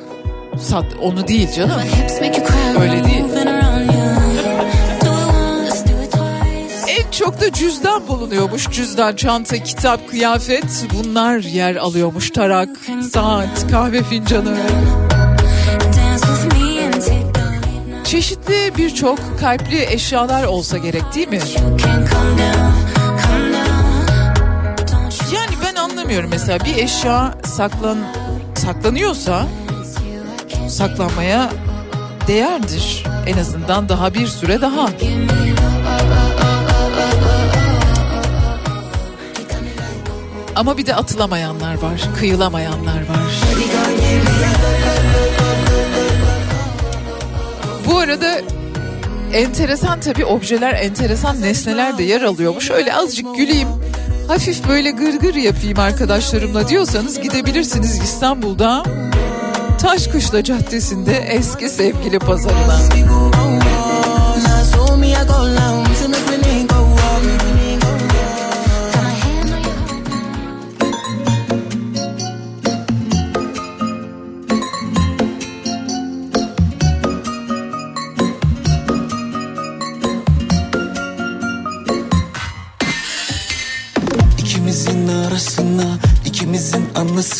sat 0.60 0.86
onu 1.02 1.28
değil 1.28 1.52
canım. 1.52 1.80
Öyle 2.80 3.04
değil. 3.04 3.24
Çok 7.12 7.40
da 7.40 7.52
cüzdan 7.52 8.08
bulunuyormuş. 8.08 8.70
Cüzdan, 8.70 9.16
çanta, 9.16 9.62
kitap, 9.62 10.08
kıyafet 10.10 10.86
bunlar 10.94 11.38
yer 11.38 11.76
alıyormuş. 11.76 12.30
Tarak, 12.30 12.68
saat, 13.12 13.70
kahve 13.70 14.02
fincanı. 14.02 14.56
Çeşitli 18.04 18.72
birçok 18.76 19.18
kalpli 19.40 19.86
eşyalar 19.90 20.44
olsa 20.44 20.78
gerek 20.78 21.02
değil 21.14 21.28
mi? 21.28 21.40
Yani 25.34 25.54
ben 25.64 25.74
anlamıyorum 25.74 26.30
mesela 26.30 26.64
bir 26.64 26.76
eşya 26.76 27.34
saklan 27.44 27.98
saklanıyorsa 28.54 29.46
saklanmaya 30.68 31.50
değerdir. 32.28 33.04
En 33.26 33.38
azından 33.38 33.88
daha 33.88 34.14
bir 34.14 34.26
süre 34.26 34.60
daha. 34.60 34.88
Ama 40.62 40.78
bir 40.78 40.86
de 40.86 40.94
atılamayanlar 40.94 41.74
var, 41.74 42.08
kıyılamayanlar 42.18 42.96
var. 42.96 43.32
Bu 47.86 47.98
arada 47.98 48.40
enteresan 49.32 50.00
tabii 50.00 50.24
objeler, 50.24 50.72
enteresan 50.72 51.42
nesneler 51.42 51.98
de 51.98 52.02
yer 52.02 52.22
alıyormuş. 52.22 52.70
Öyle 52.70 52.94
azıcık 52.94 53.36
güleyim, 53.36 53.68
hafif 54.28 54.68
böyle 54.68 54.90
gırgır 54.90 55.34
yapayım 55.34 55.78
arkadaşlarımla 55.78 56.68
diyorsanız 56.68 57.20
gidebilirsiniz 57.20 57.98
İstanbul'da. 57.98 58.82
Taşkışla 59.80 60.44
Caddesi'nde 60.44 61.16
eski 61.16 61.68
sevgili 61.68 62.18
pazarına. 62.18 62.78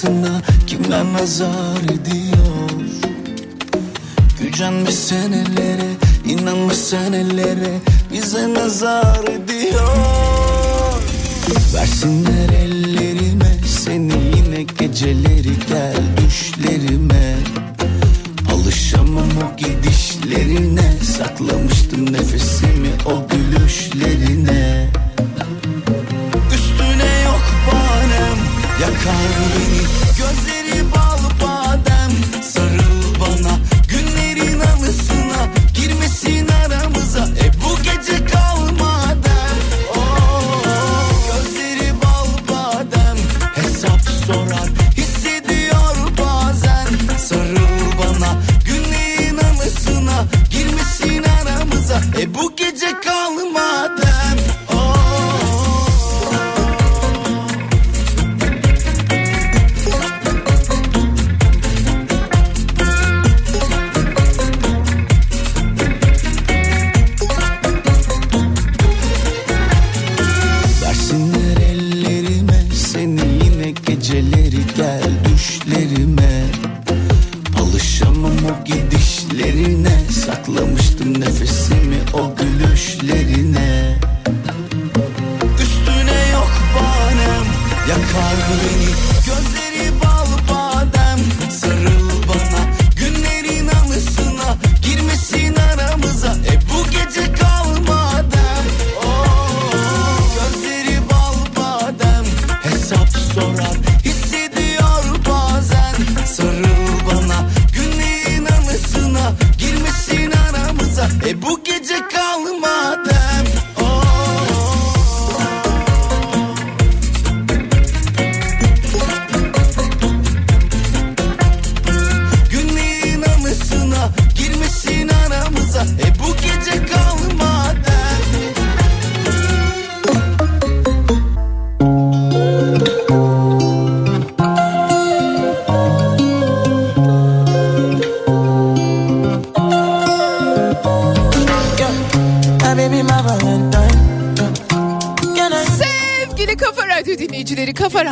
Anısına 0.05 0.43
kimler 0.67 1.05
nazar 1.13 1.83
ediyor? 1.85 2.71
Gücenmiş 4.41 4.95
senelere, 4.95 5.91
inanmış 6.27 6.77
senelere 6.77 7.79
bize 8.13 8.55
nazar 8.55 9.25
ediyor. 9.25 11.03
Versinler 11.75 12.49
ellerime 12.49 13.57
seni 13.67 14.13
yine 14.37 14.63
geceleri 14.79 15.53
gel 15.69 16.03
düşlerime. 16.27 17.37
Alışamam 18.53 19.29
o 19.39 19.57
gidişlerine 19.57 20.93
Saklamıştım 21.19 22.13
nefesimi 22.13 22.72
Yakar 29.03 29.31
beni 29.55 30.52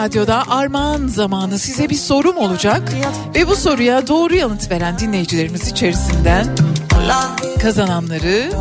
Radyo'da 0.00 0.44
armağan 0.48 1.06
zamanı 1.06 1.58
size 1.58 1.90
bir 1.90 1.94
sorum 1.94 2.36
olacak. 2.36 2.92
Ve 3.34 3.48
bu 3.48 3.56
soruya 3.56 4.06
doğru 4.06 4.34
yanıt 4.34 4.70
veren 4.70 4.98
dinleyicilerimiz 4.98 5.68
içerisinden 5.68 6.46
kazananları 7.62 8.52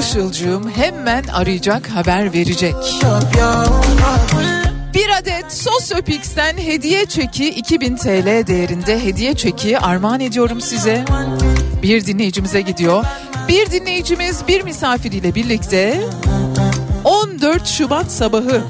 Işılcığım 0.00 0.70
hemen 0.70 1.24
arayacak 1.24 1.88
haber 1.88 2.32
verecek. 2.32 2.74
Bir 4.94 5.08
adet 5.18 5.52
Sosyopix'ten 5.52 6.56
hediye 6.56 7.06
çeki 7.06 7.48
2000 7.48 7.96
TL 7.96 8.46
değerinde 8.46 9.04
hediye 9.04 9.34
çeki 9.34 9.78
armağan 9.78 10.20
ediyorum 10.20 10.60
size. 10.60 11.04
Bir 11.82 12.06
dinleyicimize 12.06 12.60
gidiyor. 12.60 13.04
Bir 13.48 13.70
dinleyicimiz 13.70 14.42
bir 14.48 14.62
misafiriyle 14.62 15.34
birlikte 15.34 16.00
14 17.04 17.66
Şubat 17.66 18.12
sabahı 18.12 18.62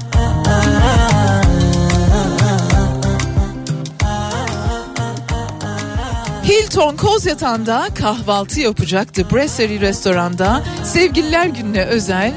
Hilton 6.69 6.95
Kozyatağı'nda 6.95 7.87
kahvaltı 7.95 8.59
yapacaktı. 8.59 9.25
Brasserie 9.31 9.79
restoranda 9.79 10.63
sevgililer 10.83 11.45
gününe 11.45 11.83
özel 11.83 12.33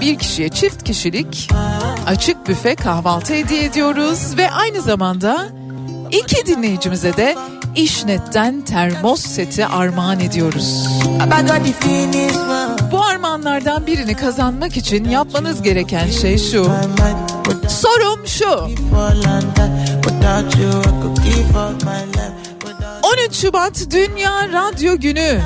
bir 0.00 0.18
kişiye 0.18 0.48
çift 0.48 0.82
kişilik 0.82 1.50
açık 2.06 2.48
büfe 2.48 2.74
kahvaltı 2.74 3.34
hediye 3.34 3.64
ediyoruz 3.64 4.36
ve 4.36 4.50
aynı 4.50 4.80
zamanda 4.80 5.48
iki 6.10 6.46
dinleyicimize 6.46 7.16
de 7.16 7.36
İşnet'ten 7.76 8.60
termos 8.60 9.20
seti 9.20 9.66
armağan 9.66 10.20
ediyoruz. 10.20 10.86
Bu 12.92 13.04
armağanlardan 13.04 13.86
birini 13.86 14.14
kazanmak 14.14 14.76
için 14.76 15.04
yapmanız 15.04 15.62
gereken 15.62 16.10
şey 16.10 16.38
şu. 16.38 16.70
Sorum 17.68 18.26
şu. 18.26 18.68
13 23.36 23.42
Şubat 23.42 23.86
Dünya 23.90 24.48
Radyo 24.48 24.96
Günü. 24.96 25.40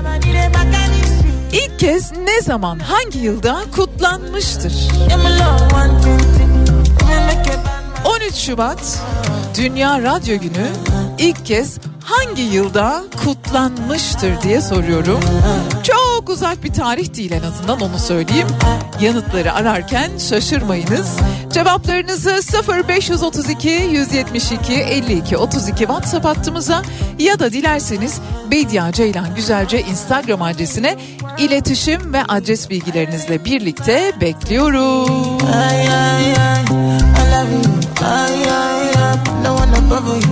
İlk 1.52 1.78
kez 1.78 2.12
ne 2.12 2.40
zaman 2.40 2.78
hangi 2.78 3.18
yılda 3.18 3.60
kutlanmıştır? 3.76 4.72
13 8.04 8.34
Şubat 8.34 9.02
Dünya 9.56 10.02
Radyo 10.02 10.38
Günü 10.38 10.66
ilk 11.18 11.46
kez 11.46 11.78
hangi 12.04 12.42
yılda 12.42 13.04
kutlanmıştır 13.24 14.42
diye 14.42 14.60
soruyorum. 14.60 15.20
Çok 15.82 15.99
uzak 16.30 16.64
bir 16.64 16.72
tarih 16.72 17.16
değil 17.16 17.32
en 17.32 17.42
azından 17.42 17.80
onu 17.80 17.98
söyleyeyim. 17.98 18.48
Yanıtları 19.00 19.52
ararken 19.52 20.10
şaşırmayınız. 20.18 21.16
Cevaplarınızı 21.52 22.40
0532 22.88 23.68
172 23.68 24.72
52 24.72 25.36
32 25.36 25.78
WhatsApp 25.78 26.24
hattımıza 26.24 26.82
ya 27.18 27.38
da 27.38 27.52
dilerseniz 27.52 28.20
Bediye 28.50 28.92
Ceylan 28.92 29.34
Güzelce 29.34 29.80
Instagram 29.80 30.42
adresine 30.42 30.96
iletişim 31.38 32.12
ve 32.12 32.24
adres 32.24 32.70
bilgilerinizle 32.70 33.44
birlikte 33.44 34.12
you. 40.06 40.29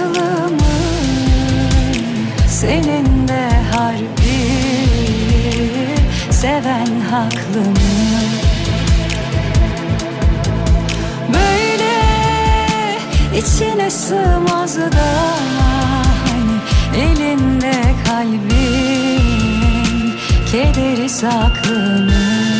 Canım 0.00 0.14
tatlı 0.14 0.50
mı 0.52 0.76
Senin 2.48 3.28
de 3.28 3.48
harbi 3.72 4.40
Seven 6.30 7.00
haklı 7.10 7.60
mı 7.60 8.20
Böyle 11.34 11.96
içine 13.38 13.90
sığmaz 13.90 14.76
da 14.76 15.10
Hani 16.26 16.58
elinde 17.04 17.74
kalbin 18.06 19.20
Kederi 20.52 21.08
saklı 21.08 21.78
mı 21.78 22.59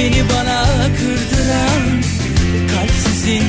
Beni 0.00 0.22
bana 0.28 0.64
kırdıran. 0.98 2.02
Kalpsizin 2.74 3.44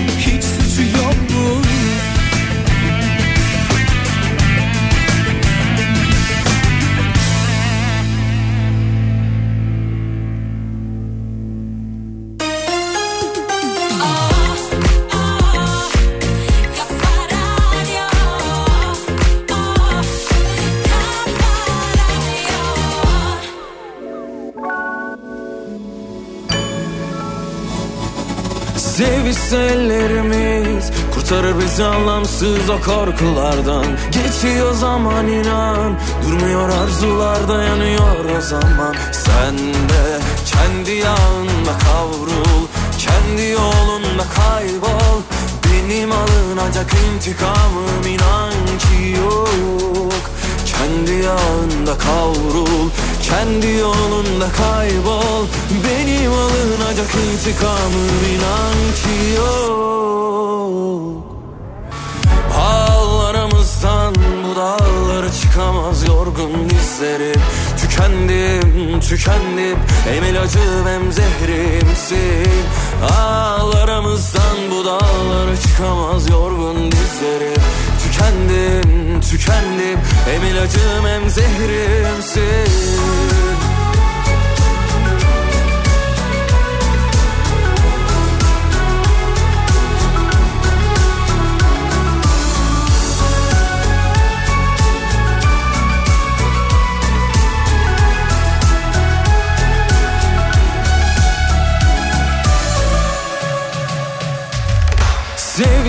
Biz 31.72 31.80
anlamsız 31.80 32.69
o 32.69 32.81
korkulardan 32.81 33.85
Geçiyor 34.11 34.73
zaman 34.73 35.27
inan. 35.27 35.98
Durmuyor 36.26 36.69
arzular 36.69 37.48
dayanıyor 37.48 38.26
o 38.38 38.41
zaman. 38.41 38.95
Sen 39.11 39.57
de 39.57 40.19
kendi 40.45 40.91
yağında 40.91 41.77
kavrul 41.85 42.68
Kendi 42.98 43.52
yolunda 43.52 44.23
kaybol. 44.35 45.22
Benim 45.65 46.11
alınacak 46.11 46.93
intikamım 46.93 48.07
inan 48.07 48.52
ki 48.80 49.19
yok. 49.22 50.23
Kendi 50.65 51.11
yağında 51.11 51.98
kavrul 51.98 52.89
Kendi 53.23 53.68
yolunda 53.68 54.48
kaybol. 54.57 55.45
Benim 55.84 56.31
alınacak 56.31 57.15
intikamım 57.15 58.19
inan 58.35 58.76
ki 58.95 59.35
yok. 59.38 61.31
Yalnızdan 63.84 64.16
bu 64.16 64.56
dağları 64.56 65.32
çıkamaz 65.41 66.08
yorgun 66.08 66.70
dizlerim. 66.70 67.41
Tükendim, 67.78 68.99
tükendim. 68.99 69.78
Hem 70.06 70.24
ilacım 70.24 70.88
hem 70.88 71.12
zehrimsin. 71.12 72.52
Ağlarımızdan 73.20 74.58
bu 74.72 74.86
dağları 74.86 75.62
çıkamaz 75.62 76.30
yorgun 76.30 76.91
dizlerim. 76.91 77.62
Tükendim, 78.03 79.22
tükendim. 79.22 79.99
Hem 80.26 80.44
ilacım 80.45 81.06
hem 81.06 81.30
zehrimsin. 81.30 82.72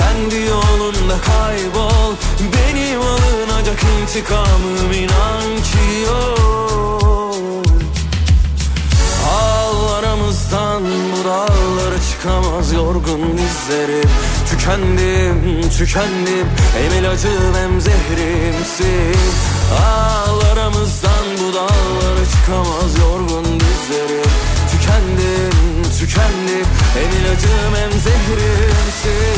Kendi 0.00 0.40
yolunda 0.46 1.16
kaybol. 1.30 2.12
Benim 2.54 3.00
alınacak 3.00 3.80
intikamım 3.84 4.92
inan 4.92 5.56
ki 5.56 6.00
yok. 6.06 7.64
Ağlarımızdan 9.40 10.82
bu 10.84 11.24
dağlara 11.28 12.00
çıkamaz 12.10 12.72
yorgun 12.72 13.38
dizlerim. 13.38 14.10
Tükendim, 14.50 15.70
tükendim. 15.78 16.46
Hem 16.76 16.98
ilacım 17.00 17.54
hem 17.54 17.80
zehrimsin. 17.80 19.20
Ağlarımızdan 19.84 21.24
bu 21.38 21.54
dağlara 21.54 22.24
çıkamaz 22.32 22.98
yorgun 22.98 23.44
dizlerim. 23.44 24.30
Tükendim, 24.70 25.59
tükendim 26.00 26.66
Hem 26.94 27.10
ilacım 27.20 27.74
hem 27.76 27.92
zehrimsin 28.00 29.30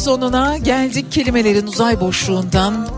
sonuna 0.00 0.58
geldik. 0.58 1.12
Kelimelerin 1.12 1.66
uzay 1.66 2.00
boşluğundan 2.00 2.88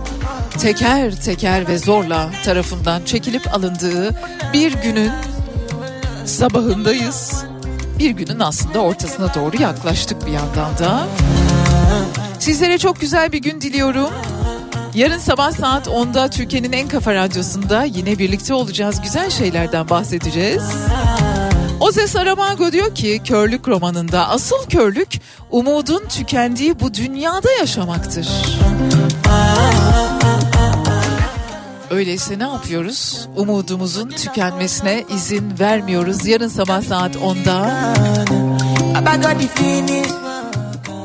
teker 0.59 1.17
teker 1.21 1.69
ve 1.69 1.79
zorla 1.79 2.31
tarafından 2.45 3.05
çekilip 3.05 3.55
alındığı 3.55 4.11
bir 4.53 4.73
günün 4.73 5.13
sabahındayız. 6.27 7.45
Bir 7.99 8.11
günün 8.11 8.41
aslında 8.41 8.81
ortasına 8.81 9.35
doğru 9.35 9.63
yaklaştık 9.63 10.27
bir 10.27 10.33
yandan 10.33 10.79
da. 10.79 11.07
Sizlere 12.39 12.79
çok 12.79 13.01
güzel 13.01 13.33
bir 13.33 13.39
gün 13.39 13.61
diliyorum. 13.61 14.11
Yarın 14.95 15.19
sabah 15.19 15.53
saat 15.53 15.87
10'da 15.87 16.31
Türkiye'nin 16.31 16.73
en 16.73 16.89
kafa 16.89 17.15
radyosunda 17.15 17.85
yine 17.85 18.19
birlikte 18.19 18.55
olacağız. 18.55 19.03
Güzel 19.03 19.31
şeylerden 19.31 19.89
bahsedeceğiz. 19.89 20.63
Oze 21.81 22.07
Saramago 22.07 22.73
diyor 22.73 22.95
ki 22.95 23.21
körlük 23.25 23.69
romanında 23.69 24.29
asıl 24.29 24.67
körlük 24.69 25.22
umudun 25.53 26.03
tükendiği 26.09 26.81
bu 26.81 26.95
dünyada 26.95 27.53
yaşamaktır. 27.61 28.29
Öyleyse 31.91 32.39
ne 32.39 32.43
yapıyoruz? 32.43 33.29
Umudumuzun 33.37 34.09
tükenmesine 34.09 35.05
izin 35.15 35.59
vermiyoruz. 35.61 36.27
Yarın 36.27 36.49
sabah 36.49 36.83
saat 36.83 37.17
10'da 37.17 37.71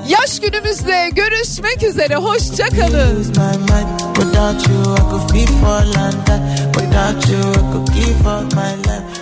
yaş 0.08 0.40
günümüzde 0.40 1.10
görüşmek 1.10 1.84
üzere. 1.84 2.16
Hoşçakalın. 2.16 3.24
Without 4.16 4.68
you, 4.68 4.96
I 4.96 5.00
could 5.10 5.34
be 5.34 5.46
for 5.46 5.86
London. 5.86 6.42
Without 6.74 7.30
you, 7.30 7.40
I 7.40 7.72
could 7.72 7.88
give 7.94 8.28
up 8.28 8.54
my 8.54 8.74
life. 8.84 9.17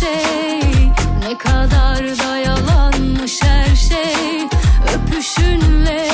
Şey? 0.00 0.60
Ne 1.28 1.38
kadar 1.38 2.18
da 2.18 2.36
yalanmış 2.36 3.40
her 3.42 3.76
şey? 3.76 4.48
Öpüşünle 4.94 6.08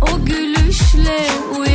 o 0.00 0.24
gülüşle 0.24 1.26
uyanmak 1.58 1.69